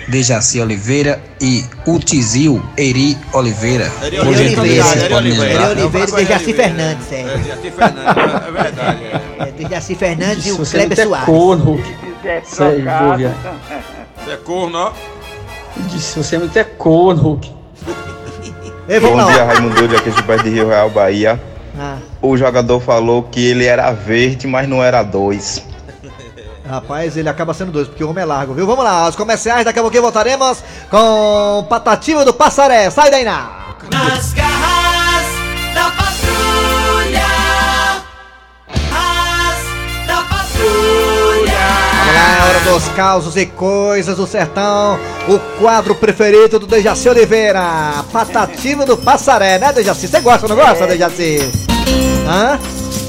Dejaci 0.07 0.59
Oliveira 0.59 1.21
e 1.41 1.63
Utizil 1.87 2.61
Eri 2.77 3.17
Oliveira. 3.33 3.91
Eri 4.01 4.19
Oliveira, 4.19 4.85
Eri 5.05 5.13
Oliveira. 5.13 5.53
Eri? 5.63 5.81
Oliveira 5.81 6.09
e 6.11 6.25
Dejaci. 6.25 6.53
Fernandes, 6.53 7.11
é. 7.11 7.21
É, 7.21 7.37
Dejaci 7.37 7.71
Fernandes, 7.71 8.47
é 8.47 8.51
verdade. 8.51 9.03
É. 9.03 9.21
É, 9.39 9.51
Dejaci 9.51 9.95
Fernandes 9.95 10.45
e 10.47 10.51
o 10.51 10.57
Você 10.57 10.77
Kleber 10.77 10.97
não 10.97 11.03
é 11.03 11.07
Soares. 11.07 11.25
corno, 11.25 11.63
Hulk. 11.63 11.95
Se 12.45 12.63
é 12.63 12.69
vou 12.69 13.17
ver. 13.17 13.31
Você 14.23 14.31
é 14.31 14.37
corno, 14.37 14.77
ó. 14.77 14.91
Disse, 15.91 16.17
você 16.17 16.35
é 16.35 16.39
muito 16.39 16.57
é 16.57 16.63
corno, 16.63 17.21
Hulk. 17.21 17.51
Ei, 18.87 18.99
vamos 18.99 19.17
Bom 19.17 19.25
lá. 19.25 19.31
dia, 19.31 19.43
Raimundo 19.45 19.87
de 19.87 19.95
aqui 19.95 20.11
de 20.11 20.23
Pé 20.23 20.37
de 20.37 20.49
Rio 20.49 20.67
Real, 20.67 20.89
Bahia. 20.89 21.41
Ah, 21.79 21.97
O 22.21 22.35
jogador 22.37 22.79
falou 22.79 23.23
que 23.23 23.43
ele 23.47 23.65
era 23.65 23.91
verde, 23.91 24.45
mas 24.45 24.67
não 24.67 24.83
era 24.83 25.01
dois. 25.01 25.63
Rapaz, 26.67 27.17
ele 27.17 27.27
acaba 27.27 27.53
sendo 27.53 27.71
dois, 27.73 27.87
porque 27.87 28.03
o 28.03 28.09
homem 28.09 28.23
é 28.23 28.25
largo, 28.25 28.53
viu? 28.53 28.65
Vamos 28.65 28.85
lá, 28.85 29.07
os 29.09 29.15
comerciais, 29.15 29.65
daqui 29.65 29.79
a 29.79 29.81
pouquinho 29.81 30.03
voltaremos 30.03 30.63
com 30.89 31.65
Patativa 31.69 32.23
do 32.23 32.33
Passaré. 32.33 32.89
Sai 32.89 33.11
daí, 33.11 33.25
não! 33.25 33.63
Nas 33.91 34.31
garras 34.31 35.25
da 35.73 35.91
patrulha. 35.91 37.25
As 38.69 40.07
da 40.07 40.21
patrulha. 40.23 41.59
Vamos 41.97 42.15
lá, 42.15 42.37
é 42.37 42.49
hora 42.49 42.59
dos 42.71 42.87
causos 42.95 43.35
e 43.35 43.45
coisas 43.45 44.15
do 44.15 44.25
sertão. 44.25 44.97
O 45.27 45.37
quadro 45.59 45.93
preferido 45.95 46.59
do 46.59 46.65
Dejaci 46.67 47.09
Oliveira. 47.09 48.05
Patativa 48.13 48.85
do 48.85 48.95
Passaré, 48.95 49.59
né, 49.59 49.73
Dejaci? 49.73 50.07
Você 50.07 50.21
gosta 50.21 50.45
ou 50.45 50.55
não 50.55 50.65
gosta, 50.65 50.85
É. 50.85 50.87
Dejaci? 50.87 51.39
Hã? 52.25 52.57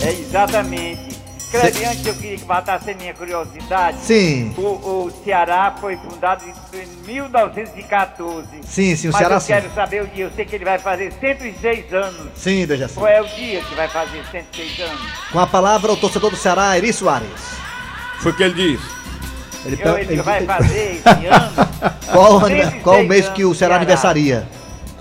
É 0.02 0.10
exatamente. 0.10 1.13
Escreve 1.54 1.84
antes, 1.84 2.06
eu 2.06 2.14
queria 2.14 2.36
que 2.38 2.44
matasse 2.44 2.90
a 2.90 2.94
minha 2.94 3.14
curiosidade. 3.14 3.98
Sim. 4.02 4.52
O, 4.58 4.60
o 5.06 5.22
Ceará 5.24 5.74
foi 5.80 5.96
fundado 5.96 6.42
em, 6.44 6.78
em 6.80 6.86
1914. 7.06 8.46
Sim, 8.64 8.96
sim, 8.96 9.08
o 9.08 9.12
Mas 9.12 9.18
Ceará 9.18 9.34
eu 9.36 9.40
sim. 9.40 9.46
quero 9.46 9.70
saber 9.74 10.02
o 10.02 10.06
dia. 10.08 10.24
Eu 10.24 10.30
sei 10.32 10.44
que 10.44 10.56
ele 10.56 10.64
vai 10.64 10.78
fazer 10.78 11.12
106 11.20 11.92
anos. 11.92 12.28
Sim, 12.34 12.66
Dejaci. 12.66 12.94
Qual 12.94 13.06
é 13.06 13.20
o 13.22 13.26
dia 13.28 13.60
que 13.62 13.74
vai 13.74 13.88
fazer 13.88 14.22
106 14.30 14.80
anos? 14.80 15.00
Com 15.32 15.38
a 15.40 15.46
palavra, 15.46 15.92
o 15.92 15.96
torcedor 15.96 16.30
do 16.30 16.36
Ceará, 16.36 16.76
Eri 16.76 16.92
Soares. 16.92 17.28
Foi 18.18 18.32
o 18.32 18.34
que 18.34 18.42
ele 18.42 18.54
disse. 18.76 18.94
Ele, 19.64 19.78
Eu- 19.82 19.98
ele 19.98 20.22
vai 20.22 20.44
fazer 20.44 20.96
esse 20.96 21.08
ano. 21.26 21.52
Qual, 22.12 22.40
106 22.40 22.82
qual 22.82 23.00
o 23.00 23.06
mês 23.08 23.28
que 23.28 23.44
o 23.44 23.54
Ceará 23.54 23.74
Ceará. 23.74 23.76
aniversaria? 23.76 24.48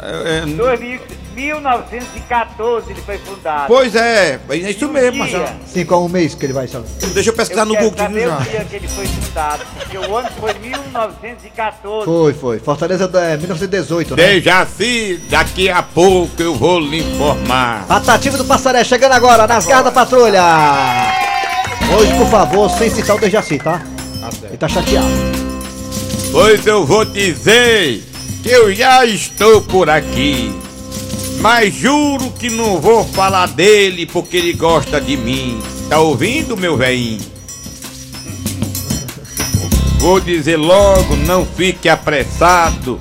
É, 0.01 0.39
é, 0.39 0.45
2000 0.45 0.99
1914 1.35 2.91
ele 2.91 3.01
foi 3.01 3.17
fundado. 3.17 3.65
pois 3.67 3.95
é, 3.95 4.39
é 4.49 4.55
isso 4.55 4.87
mesmo. 4.89 5.19
Marcelo. 5.19 5.47
Sim, 5.65 5.85
qual 5.85 6.05
o 6.05 6.09
mês 6.09 6.33
que 6.35 6.45
ele 6.45 6.53
vai 6.53 6.67
saber? 6.67 6.87
Deixa 7.13 7.29
eu 7.29 7.33
pesquisar 7.33 7.61
Eu 7.61 7.65
no 7.67 7.73
quero 7.73 7.85
Google. 7.89 8.05
saber 8.05 8.27
já. 8.27 8.37
o 8.37 8.41
dia 8.43 8.65
que 8.65 8.75
ele 8.75 8.87
foi 8.87 9.05
fundado, 9.05 9.63
porque 9.75 9.97
o 9.97 10.15
ano 10.17 10.29
foi 10.39 10.53
1914. 10.53 12.05
Foi, 12.05 12.33
foi. 12.33 12.59
Fortaleza 12.59 13.09
é 13.19 13.37
1918, 13.37 14.15
né? 14.15 14.23
Dejaci, 14.27 15.21
daqui 15.29 15.69
a 15.69 15.81
pouco 15.83 16.41
eu 16.41 16.55
vou 16.55 16.79
lhe 16.79 16.99
informar. 16.99 17.85
Patativa 17.87 18.37
do 18.37 18.45
Passaré 18.45 18.83
chegando 18.83 19.13
agora, 19.13 19.47
nas 19.47 19.65
garras 19.65 19.85
da 19.85 19.91
patrulha. 19.91 20.41
Hoje, 21.97 22.13
por 22.17 22.27
favor, 22.27 22.69
sem 22.71 22.89
citar 22.89 23.15
o 23.15 23.19
Dejaci, 23.19 23.57
tá? 23.59 23.81
Ele 24.43 24.57
tá 24.57 24.67
chateado. 24.67 25.07
Pois 26.31 26.65
eu 26.65 26.85
vou 26.85 27.05
dizer 27.05 28.03
que 28.41 28.49
eu 28.49 28.73
já 28.73 29.05
estou 29.05 29.61
por 29.61 29.89
aqui. 29.89 30.51
Mas 31.39 31.73
juro 31.73 32.31
que 32.31 32.49
não 32.49 32.79
vou 32.79 33.03
falar 33.05 33.47
dele 33.47 34.05
porque 34.05 34.37
ele 34.37 34.53
gosta 34.53 34.99
de 34.99 35.17
mim. 35.17 35.61
Tá 35.89 35.99
ouvindo, 35.99 36.55
meu 36.55 36.77
velhinho? 36.77 37.33
Vou 39.99 40.19
dizer 40.19 40.57
logo, 40.57 41.15
não 41.15 41.45
fique 41.45 41.87
apressado, 41.87 42.99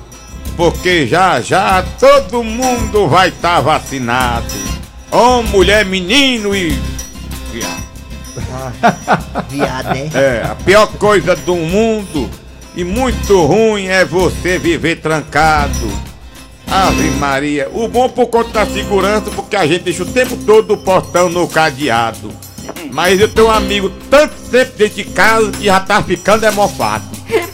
porque 0.55 1.05
já 1.05 1.41
já 1.41 1.83
todo 1.99 2.43
mundo 2.43 3.07
vai 3.07 3.27
estar 3.27 3.59
vacinado. 3.59 4.53
Homem, 5.11 5.51
mulher, 5.51 5.85
menino 5.85 6.55
e. 6.55 6.69
viado. 7.51 7.83
viado, 9.49 9.87
né? 9.87 10.09
É, 10.13 10.47
a 10.49 10.55
pior 10.55 10.87
coisa 10.97 11.35
do 11.35 11.55
mundo 11.55 12.29
e 12.75 12.83
muito 12.83 13.45
ruim 13.45 13.87
é 13.87 14.03
você 14.03 14.57
viver 14.57 15.01
trancado. 15.01 16.12
Ave 16.67 17.09
Maria, 17.11 17.69
o 17.73 17.87
bom 17.87 18.09
por 18.09 18.27
conta 18.27 18.51
da 18.51 18.65
segurança, 18.65 19.29
porque 19.31 19.55
a 19.55 19.65
gente 19.65 19.83
deixa 19.83 20.03
o 20.03 20.07
tempo 20.07 20.35
todo 20.37 20.73
o 20.73 20.77
portão 20.77 21.29
no 21.29 21.47
cadeado. 21.47 22.31
Mas 22.91 23.19
eu 23.19 23.27
tenho 23.27 23.47
um 23.47 23.51
amigo 23.51 23.89
tanto 24.09 24.33
tempo 24.49 24.71
dentro 24.77 24.95
de 24.95 25.03
casa 25.05 25.51
que 25.51 25.65
já 25.65 25.79
tá 25.79 26.01
ficando 26.01 26.45
emofado. 26.45 27.05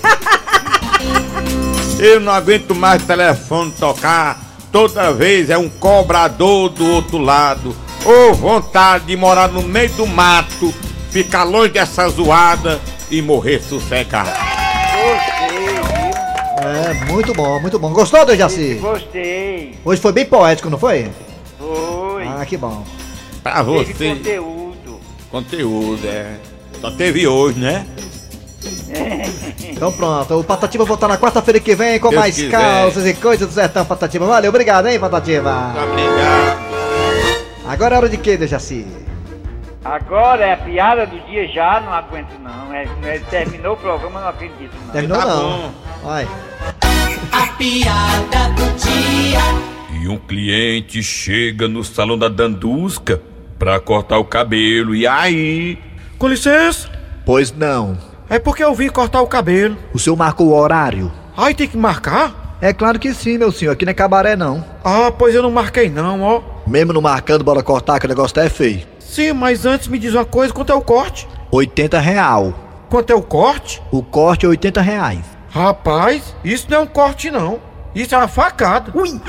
Eu 2.00 2.22
não 2.22 2.32
aguento 2.32 2.74
mais 2.74 3.04
telefone 3.04 3.74
tocar, 3.78 4.39
toda 4.72 5.12
vez 5.12 5.50
é 5.50 5.58
um 5.58 5.67
cobrador 5.67 6.69
do 6.69 6.86
outro 6.86 7.17
lado. 7.17 7.76
Ou 8.06 8.34
vontade 8.34 9.06
de 9.06 9.17
morar 9.17 9.50
no 9.50 9.62
meio 9.62 9.89
do 9.89 10.08
mato, 10.08 10.74
ficar 11.12 11.43
longe 11.43 11.74
dessa 11.74 12.08
zoada 12.08 12.80
e 13.12 13.22
morrer 13.22 13.62
sossegado. 13.62 14.32
É, 16.62 16.93
muito 17.12 17.34
bom, 17.34 17.60
muito 17.60 17.80
bom. 17.80 17.91
Gostou, 17.93 18.26
Dejaci? 18.26 18.76
Gostei. 18.76 19.78
Hoje 19.86 20.02
foi 20.02 20.12
bem 20.12 20.26
poético, 20.26 20.69
não 20.69 20.78
foi? 20.78 21.10
Foi. 21.58 22.28
Ah, 22.28 22.45
que 22.45 22.58
bom. 22.58 22.84
Pra 23.43 23.63
Teve 23.63 23.93
você. 23.93 24.10
conteúdo. 24.15 25.00
Conteúdo, 25.32 26.08
é. 26.08 26.36
Só 26.82 26.91
teve 26.91 27.28
hoje, 27.28 27.60
né? 27.60 27.86
Então 29.72 29.93
pronto, 29.93 30.38
o 30.38 30.43
Patativa 30.43 30.84
voltar 30.84 31.08
na 31.08 31.17
quarta-feira 31.17 31.58
que 31.62 31.74
vem 31.74 31.98
com 32.00 32.10
Deus 32.10 32.19
mais 32.19 32.36
quiser. 32.36 32.52
causas 32.52 33.06
e 33.08 33.13
coisas 33.13 33.48
do 33.48 33.54
sertão, 33.54 33.86
Patativa. 33.86 34.26
Valeu, 34.26 34.50
obrigado, 34.50 34.88
hein, 34.88 35.00
Patativa? 35.00 35.74
Obrigado. 35.89 36.60
Agora 37.65 37.95
é 37.95 37.98
hora 38.00 38.10
de 38.10 38.17
quê, 38.17 38.36
Dejaci? 38.36 38.86
Agora 39.86 40.43
é 40.45 40.54
a 40.54 40.58
piada 40.58 41.06
do 41.08 41.17
dia 41.28 41.48
já, 41.48 41.80
não 41.80 41.93
aguento 41.93 42.38
não. 42.43 42.74
É, 42.74 42.86
é- 43.06 43.19
terminou 43.30 43.76
o 43.76 43.78
programa, 43.78 44.19
não 44.19 44.28
acredito 44.28 44.74
não. 44.86 44.91
Terminou 44.91 45.17
Tá 45.17 45.26
não. 45.26 45.39
bom. 45.50 45.72
Vai. 46.04 46.28
A 47.39 47.47
piada 47.54 48.49
do 48.49 48.65
dia. 48.75 49.39
E 50.02 50.10
um 50.10 50.17
cliente 50.17 51.02
chega 51.02 51.69
no 51.69 51.86
salão 51.86 52.17
da 52.17 52.28
Dandusca 52.28 53.21
pra 53.58 53.80
cortar 53.80 54.17
o 54.17 54.25
cabelo. 54.25 54.93
E 54.93 55.08
aí? 55.08 55.78
Com 56.17 56.28
licença. 56.28 56.89
Pois 57.25 57.54
não. 57.56 57.97
É 58.30 58.39
porque 58.39 58.62
eu 58.62 58.75
vim 58.75 58.89
cortar 58.89 59.21
o 59.21 59.28
cabelo. 59.28 59.78
O 59.93 59.99
senhor 59.99 60.17
marcou 60.17 60.47
o 60.47 60.54
horário? 60.54 61.10
Ai, 61.38 61.54
tem 61.54 61.65
que 61.65 61.78
marcar? 61.78 62.58
É 62.60 62.73
claro 62.73 62.99
que 62.99 63.13
sim, 63.13 63.38
meu 63.38 63.54
senhor. 63.54 63.71
Aqui 63.71 63.86
não 63.86 63.91
é 63.91 63.93
cabaré, 63.93 64.36
não. 64.36 64.65
Ah, 64.84 65.10
pois 65.10 65.34
eu 65.34 65.41
não 65.41 65.49
marquei 65.49 65.89
não, 65.89 66.21
ó. 66.21 66.41
Mesmo 66.67 66.91
não 66.91 67.02
marcando, 67.02 67.41
bora 67.41 67.63
cortar, 67.63 68.02
que 68.02 68.06
o 68.06 68.10
negócio 68.10 68.36
tá 68.36 68.43
é 68.43 68.49
feio. 68.49 68.82
Sim, 68.99 69.32
mas 69.32 69.65
antes 69.65 69.88
me 69.88 69.97
diz 69.97 70.13
uma 70.13 70.25
coisa, 70.25 70.54
quanto 70.54 70.73
é 70.73 70.75
o 70.75 70.82
corte? 70.82 71.25
80 71.52 71.99
real. 71.99 72.54
Quanto 72.89 73.12
é 73.12 73.15
o 73.15 73.21
corte? 73.21 73.82
O 73.91 74.04
corte 74.04 74.45
é 74.45 74.49
80 74.49 74.82
reais. 74.82 75.38
Rapaz, 75.52 76.36
isso 76.44 76.68
não 76.70 76.78
é 76.78 76.82
um 76.82 76.88
corte 76.88 77.32
não. 77.32 77.60
Isso 77.96 78.14
é 78.14 78.18
uma 78.18 78.28
facada. 78.28 78.92
Ui! 78.94 79.20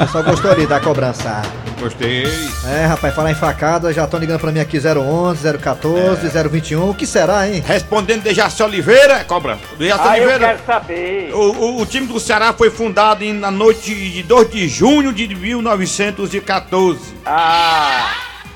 Eu 0.00 0.08
só 0.08 0.22
gostou 0.22 0.50
ali 0.50 0.66
da 0.66 0.80
cobrança. 0.80 1.42
Gostei. 1.78 2.26
É, 2.66 2.84
rapaz, 2.86 3.14
falar 3.14 3.30
em 3.30 3.34
facada, 3.34 3.92
já 3.92 4.04
estão 4.04 4.20
ligando 4.20 4.38
pra 4.40 4.52
mim 4.52 4.60
aqui 4.60 4.78
011, 4.78 5.58
014, 5.58 6.28
021. 6.28 6.90
O 6.90 6.94
que 6.94 7.06
será, 7.06 7.48
hein? 7.48 7.62
Respondendo 7.66 8.22
Dejaci 8.22 8.62
Oliveira, 8.62 9.24
cobra. 9.24 9.58
Dejaci 9.78 10.00
Ah, 10.02 10.18
eu 10.18 10.24
Oliveira. 10.24 10.46
quero 10.54 10.66
saber. 10.66 11.30
O, 11.34 11.38
o- 11.52 11.80
o 11.82 11.86
time 11.86 12.06
do 12.06 12.20
Ceará 12.20 12.52
foi 12.52 12.70
fundado 12.70 13.24
em- 13.24 13.32
na 13.32 13.50
noite 13.50 13.94
de 13.94 14.22
2 14.22 14.50
de 14.50 14.68
junho 14.68 15.12
de 15.12 15.26
1914. 15.34 17.00
Ah, 17.24 18.10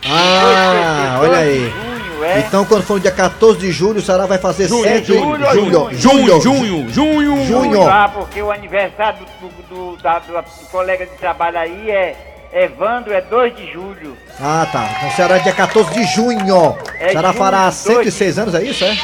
Ah, 0.07 1.19
olha 1.23 1.39
aí. 1.39 1.73
É? 2.23 2.41
Então, 2.41 2.65
quando 2.67 2.83
for 2.85 2.95
no 2.95 3.01
dia 3.01 3.11
14 3.11 3.59
de 3.59 3.73
julho, 3.73 3.99
o 3.99 4.03
Ceará 4.03 4.27
vai 4.27 4.37
fazer 4.39 4.69
Junho, 4.69 4.85
cento- 4.85 5.07
junho, 5.07 5.39
julho, 5.51 5.91
junho, 5.93 6.41
junho, 6.43 6.91
junho, 6.91 7.47
junho. 7.47 7.89
Ah, 7.89 8.11
porque 8.13 8.43
o 8.43 8.51
aniversário 8.53 9.21
do, 9.41 9.49
do, 9.49 9.93
do- 9.97 10.03
da- 10.03 10.19
do- 10.19 10.45
colega 10.71 11.07
de 11.07 11.13
trabalho 11.13 11.59
aí 11.59 11.91
é 11.91 12.15
Evandro, 12.53 13.13
é 13.13 13.21
2 13.21 13.57
de 13.57 13.73
julho. 13.73 14.17
Ah, 14.39 14.67
tá. 14.71 14.89
Então, 14.99 15.09
o 15.09 15.13
Ceará 15.17 15.37
é 15.37 15.41
dia 15.41 15.53
14 15.53 15.91
de 15.95 16.05
junho. 16.15 16.77
É 17.01 17.09
o 17.09 17.11
Ceará 17.11 17.29
junho, 17.29 17.39
fará 17.43 17.63
dois. 17.65 17.75
106 18.15 18.39
anos, 18.39 18.55
é 18.55 18.63
isso, 18.63 18.85
é? 18.85 18.97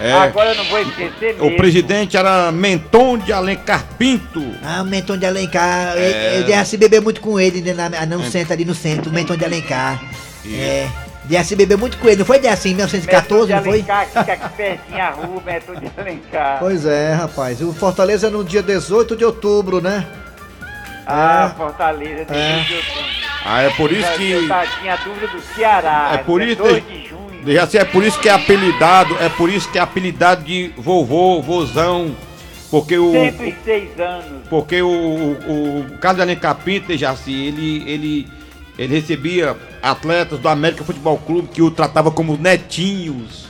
É. 0.00 0.12
Agora 0.12 0.50
eu 0.50 0.54
não 0.54 0.64
vou 0.66 0.78
esquecer 0.78 1.34
mesmo. 1.34 1.46
O 1.46 1.56
presidente 1.56 2.16
era 2.16 2.52
Menton 2.52 3.18
de 3.18 3.32
Alencar 3.32 3.82
Pinto. 3.98 4.44
Ah, 4.62 4.82
o 4.82 4.84
Menton 4.84 5.16
de 5.16 5.26
Alencar. 5.26 5.94
É. 5.96 6.34
Eu, 6.36 6.40
eu 6.40 6.44
desse 6.44 6.76
beber 6.76 7.00
muito 7.00 7.20
com 7.20 7.40
ele, 7.40 7.60
né, 7.62 7.72
na, 7.74 8.06
no 8.06 8.22
centro, 8.30 8.52
ali 8.52 8.64
no 8.64 8.74
centro, 8.76 9.10
o 9.10 9.12
Menton 9.12 9.36
de 9.36 9.44
Alencar. 9.44 10.00
É. 10.46 10.86
Desse 11.28 11.54
beber 11.54 11.76
muito 11.76 11.98
com 11.98 12.08
ele, 12.08 12.16
não 12.16 12.24
foi 12.24 12.38
desse 12.38 12.68
em 12.70 12.74
1914, 12.74 13.52
não 13.52 13.62
foi? 13.62 13.72
Alencar, 13.74 14.06
que 14.06 14.18
fica 14.18 14.32
aqui 14.32 14.48
pertinho 14.56 14.98
a 15.02 15.10
rua, 15.10 15.42
Meton 15.44 15.74
de 15.74 15.90
Alencar. 16.00 16.56
Pois 16.58 16.86
é, 16.86 17.12
rapaz. 17.12 17.60
O 17.60 17.72
Fortaleza 17.74 18.28
é 18.28 18.30
no 18.30 18.42
dia 18.42 18.62
18 18.62 19.14
de 19.14 19.24
outubro, 19.26 19.80
né? 19.80 20.06
Ah, 21.06 21.50
É. 21.52 21.56
Fortaleza, 21.56 22.24
de 22.24 22.34
É. 22.38 22.62
de 22.64 22.74
outubro. 22.74 23.02
Ah, 23.44 23.62
é 23.62 23.70
por 23.70 23.92
isso 23.92 24.12
que. 24.14 24.30
Eu 24.30 24.48
tá- 24.48 24.66
tinha 24.80 24.96
dúvida 24.96 25.26
do 25.28 25.40
Ceará. 25.54 26.10
É 26.14 26.18
por 26.18 26.40
que 26.40 26.46
isso 26.46 26.62
2 26.62 26.84
que- 26.84 26.92
de 26.98 27.08
junho. 27.08 27.18
Dejaci, 27.44 27.78
é 27.78 27.84
por 27.84 28.02
isso 28.02 28.18
que 28.20 28.28
é 28.28 28.32
apelidado, 28.32 29.16
é 29.20 29.28
por 29.28 29.48
isso 29.50 29.70
que 29.70 29.78
é 29.78 29.82
apelidado 29.82 30.42
de 30.44 30.72
vovô, 30.76 31.40
vozão. 31.42 32.14
Porque 32.70 32.98
o. 32.98 33.12
106 33.12 33.98
anos. 34.00 34.46
Porque 34.50 34.82
o, 34.82 34.88
o, 34.88 35.80
o 35.92 35.98
Carlos 36.00 36.16
de 36.16 36.22
Alencar 36.22 36.54
Pinto, 36.56 36.88
Dejaci, 36.88 37.32
ele, 37.32 37.84
ele, 37.90 38.28
ele 38.78 38.94
recebia 38.94 39.56
atletas 39.82 40.38
do 40.38 40.48
América 40.48 40.84
Futebol 40.84 41.18
Clube 41.18 41.48
que 41.52 41.60
o 41.60 41.70
tratava 41.70 42.10
como 42.10 42.36
netinhos. 42.36 43.48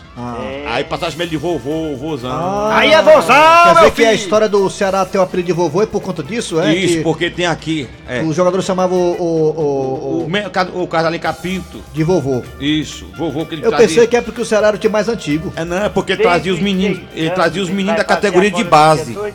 Aí 0.67 0.83
passava 0.83 1.13
ele 1.23 1.31
de 1.31 1.37
vovô, 1.37 1.95
vozão. 1.95 2.31
Ah, 2.33 2.81
Quer 2.83 3.75
dizer 3.75 3.91
que 3.93 4.05
a 4.05 4.13
história 4.15 4.49
do 4.49 4.69
Ceará 4.69 5.05
ter 5.05 5.19
o 5.19 5.23
apelido 5.23 5.47
de 5.47 5.53
vovô 5.53 5.81
é 5.81 5.87
por 5.87 6.01
conta 6.03 6.25
disso, 6.25 6.61
é? 6.61 6.75
Isso, 6.75 6.97
Que 6.97 7.03
porque 7.05 7.31
tem 7.31 7.47
aqui. 7.47 7.89
É. 8.09 8.23
Os 8.23 8.35
jogadores 8.35 8.67
chamavam 8.67 8.99
o, 8.99 9.13
o, 9.13 10.25
o, 10.25 10.29
O, 10.29 10.83
o 10.83 10.89
Carlos 10.89 11.03
de 11.03 11.07
Alencar 11.07 11.35
Pinto. 11.41 11.81
de 11.95 12.03
vovô. 12.03 12.43
Isso, 12.59 13.07
vovô 13.17 13.47
que 13.47 13.55
ele 13.55 13.65
Eu 13.65 13.69
trazia. 13.71 13.87
pensei 13.87 14.07
que 14.09 14.17
é 14.17 14.21
porque 14.21 14.41
o 14.41 14.45
Ceará 14.45 14.69
era 14.69 14.77
o 14.77 14.81
time 14.81 14.93
mais 14.93 15.09
antigo. 15.09 15.53
É, 15.55 15.65
não, 15.65 15.85
é 15.85 15.89
porque 15.89 16.13
ele 16.13 16.19
Desde 16.19 16.33
trazia 16.35 16.53
os 16.55 16.61
meninos. 16.61 17.01
Ele 17.15 17.31
trazia 17.31 17.63
os 17.63 17.71
meninos 17.71 17.97
da 17.97 18.05
categoria 18.05 18.51
de 18.51 18.65
base. 18.65 19.13
2 19.13 19.35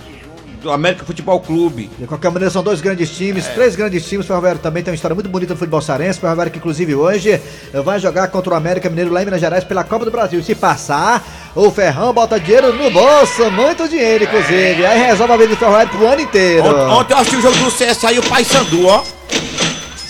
Do 0.63 0.71
América 0.71 1.04
Futebol 1.04 1.41
Clube. 1.41 1.89
De 1.99 2.08
qualquer 2.08 2.32
maneira, 2.32 2.49
são 2.49 2.63
dois 2.63 2.80
grandes 2.80 3.10
times, 3.10 3.45
três 3.47 3.76
grandes 3.76 4.06
times. 4.06 4.23
O 4.23 4.28
Ferroviário 4.30 4.62
também 4.62 4.82
tem 4.82 4.91
uma 4.91 4.95
história 4.95 5.13
muito 5.13 5.30
bonita 5.30 5.54
no 5.54 5.60
futebol 5.60 5.82
cearense. 5.82 6.19
O 6.19 6.21
Ferroviário 6.21 6.52
que, 6.54 6.58
inclusive, 6.58 6.95
hoje 6.95 7.41
vai 7.84 7.99
jogar 7.99 8.30
contra 8.30 8.54
o 8.54 8.56
América 8.56 8.89
Mineiro 8.89 9.12
lá 9.12 9.21
em 9.21 9.26
Minas 9.26 9.41
Gerais 9.41 9.65
pela 9.65 9.84
Copa 9.84 10.06
do 10.06 10.12
Brasil. 10.12 10.41
Se 10.41 10.56
passar, 10.56 11.21
o 11.54 11.69
Ferrão 11.69 12.13
bota 12.13 12.39
dinheiro 12.39 12.71
no 12.73 12.89
bolso, 12.89 13.52
muito 13.52 13.89
dinheiro, 13.89 14.23
inclusive. 14.23 14.86
Aí 14.86 15.02
resolve 15.06 15.34
a 15.34 15.38
vida 15.38 15.49
do 15.49 15.58
Ferroviário 15.58 15.91
pro 15.91 16.08
ano 16.08 16.21
inteiro. 16.21 16.65
Ontem, 16.65 16.93
ontem 16.93 17.13
eu 17.13 17.17
assisti 17.17 17.36
o 17.36 17.41
jogo 17.41 17.58
do 17.58 17.69
CSA 17.69 18.13
e 18.13 18.19
o 18.19 18.23
Paysandu, 18.23 18.88
ó. 18.88 19.04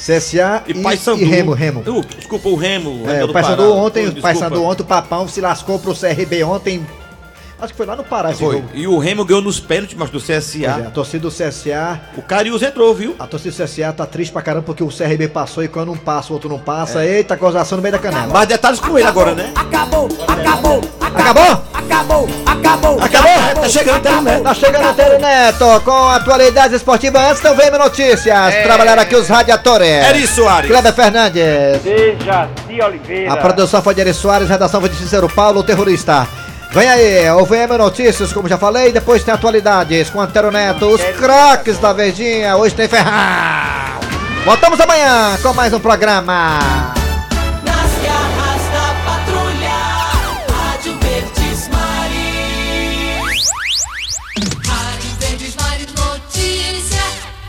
CSA 0.06 0.64
E, 0.68 0.72
e, 0.72 0.84
Paysandu. 0.84 1.22
e 1.22 1.26
Remo, 1.26 1.54
Remo. 1.54 1.80
Uh, 1.88 2.06
desculpa, 2.16 2.50
o 2.50 2.56
Remo. 2.56 3.04
o 3.06 3.10
É, 3.10 3.24
o 3.24 3.32
Paysandu 3.34 3.74
ontem, 3.74 4.08
o. 4.08 4.22
Paysandu 4.22 4.64
ontem, 4.64 4.84
o 4.84 4.86
Papão 4.86 5.28
se 5.28 5.42
lascou 5.42 5.80
pro 5.80 5.96
CRB 5.96 6.44
ontem. 6.44 6.86
Acho 7.62 7.72
que 7.72 7.78
foi 7.78 7.86
lá 7.86 7.96
no 7.96 8.04
Pará 8.04 8.32
esse 8.32 8.40
Foi. 8.40 8.56
jogo. 8.56 8.70
E 8.74 8.86
o 8.88 8.98
Remo 8.98 9.24
ganhou 9.24 9.42
nos 9.42 9.60
pênaltis, 9.60 9.96
mas 9.98 10.10
do 10.10 10.20
Pois 10.20 10.30
é, 10.30 10.40
CSA. 10.40 10.88
a 10.88 10.92
torcida 10.92 11.20
do 11.22 11.32
CSA. 11.32 12.02
O 12.18 12.22
Carius 12.22 12.62
entrou, 12.62 12.94
viu? 12.94 13.16
A 13.18 13.26
torcida 13.26 13.56
do 13.56 13.64
CSA 13.64 13.94
tá 13.94 14.06
triste 14.06 14.32
pra 14.34 14.42
caramba 14.42 14.64
porque 14.66 14.84
o 14.84 14.90
CRB 14.90 15.30
passou 15.30 15.64
e 15.64 15.68
quando 15.70 15.92
um 15.92 15.98
passa, 15.98 16.30
o 16.32 16.34
outro 16.34 16.50
não 16.50 16.60
passa. 16.60 17.06
Eita, 17.06 17.36
gozação 17.38 17.78
no 17.78 17.82
meio 17.82 17.94
da 17.94 18.00
canela. 18.00 18.28
Mais 18.34 18.48
detalhes 18.48 18.80
com 18.82 18.98
ele 18.98 19.08
agora, 19.08 19.34
né? 19.34 19.52
Acabou! 19.56 20.10
Acabou! 20.28 20.82
Acabou! 21.00 21.64
Acabou! 21.74 22.30
Acabou! 22.46 22.98
Tá 23.62 23.70
chegando 23.70 23.98
até 23.98 24.12
o 24.12 24.22
Neto. 24.22 24.44
Tá 24.44 24.54
chegando 24.54 24.88
até 24.90 25.16
o 25.16 25.20
Neto 25.20 25.66
com 25.86 26.10
atualidades 26.10 26.76
esportivas. 26.76 27.22
Antes 27.22 27.42
não 27.44 27.56
vem 27.56 27.72
notícias. 27.72 28.56
Trabalharam 28.64 29.02
aqui 29.04 29.16
os 29.16 29.28
radiadores. 29.30 29.88
Eri 29.88 30.28
Soares. 30.28 30.70
Kleber 30.70 30.94
Fernandes. 30.94 31.82
Dejaci 31.82 32.82
Oliveira. 32.86 33.34
A 33.34 33.38
produção 33.38 33.82
foi 33.82 33.94
de 33.96 34.02
Eri 34.02 34.14
Soares, 34.14 34.50
redação 34.50 34.82
foi 34.82 34.90
de 34.90 34.96
Cícero 34.98 35.30
Paulo, 35.30 35.60
o 35.62 35.64
terrorista. 35.64 36.28
Vem 36.74 36.90
aí, 36.90 37.30
o 37.30 37.46
VM 37.46 37.78
Notícias, 37.78 38.34
como 38.34 38.50
já 38.50 38.58
falei, 38.58 38.92
depois 38.92 39.24
tem 39.24 39.32
atualidades 39.32 40.10
com 40.10 40.20
Antero 40.20 40.52
Neto, 40.52 40.88
os 40.88 41.04
craques 41.20 41.78
da 41.78 41.94
Verdinha, 41.94 42.56
hoje 42.58 42.74
tem 42.74 42.88
Ferrão. 42.88 43.14
Voltamos 44.44 44.80
amanhã 44.80 45.38
com 45.44 45.54
mais 45.54 45.72
um 45.72 45.80
programa. 45.80 47.03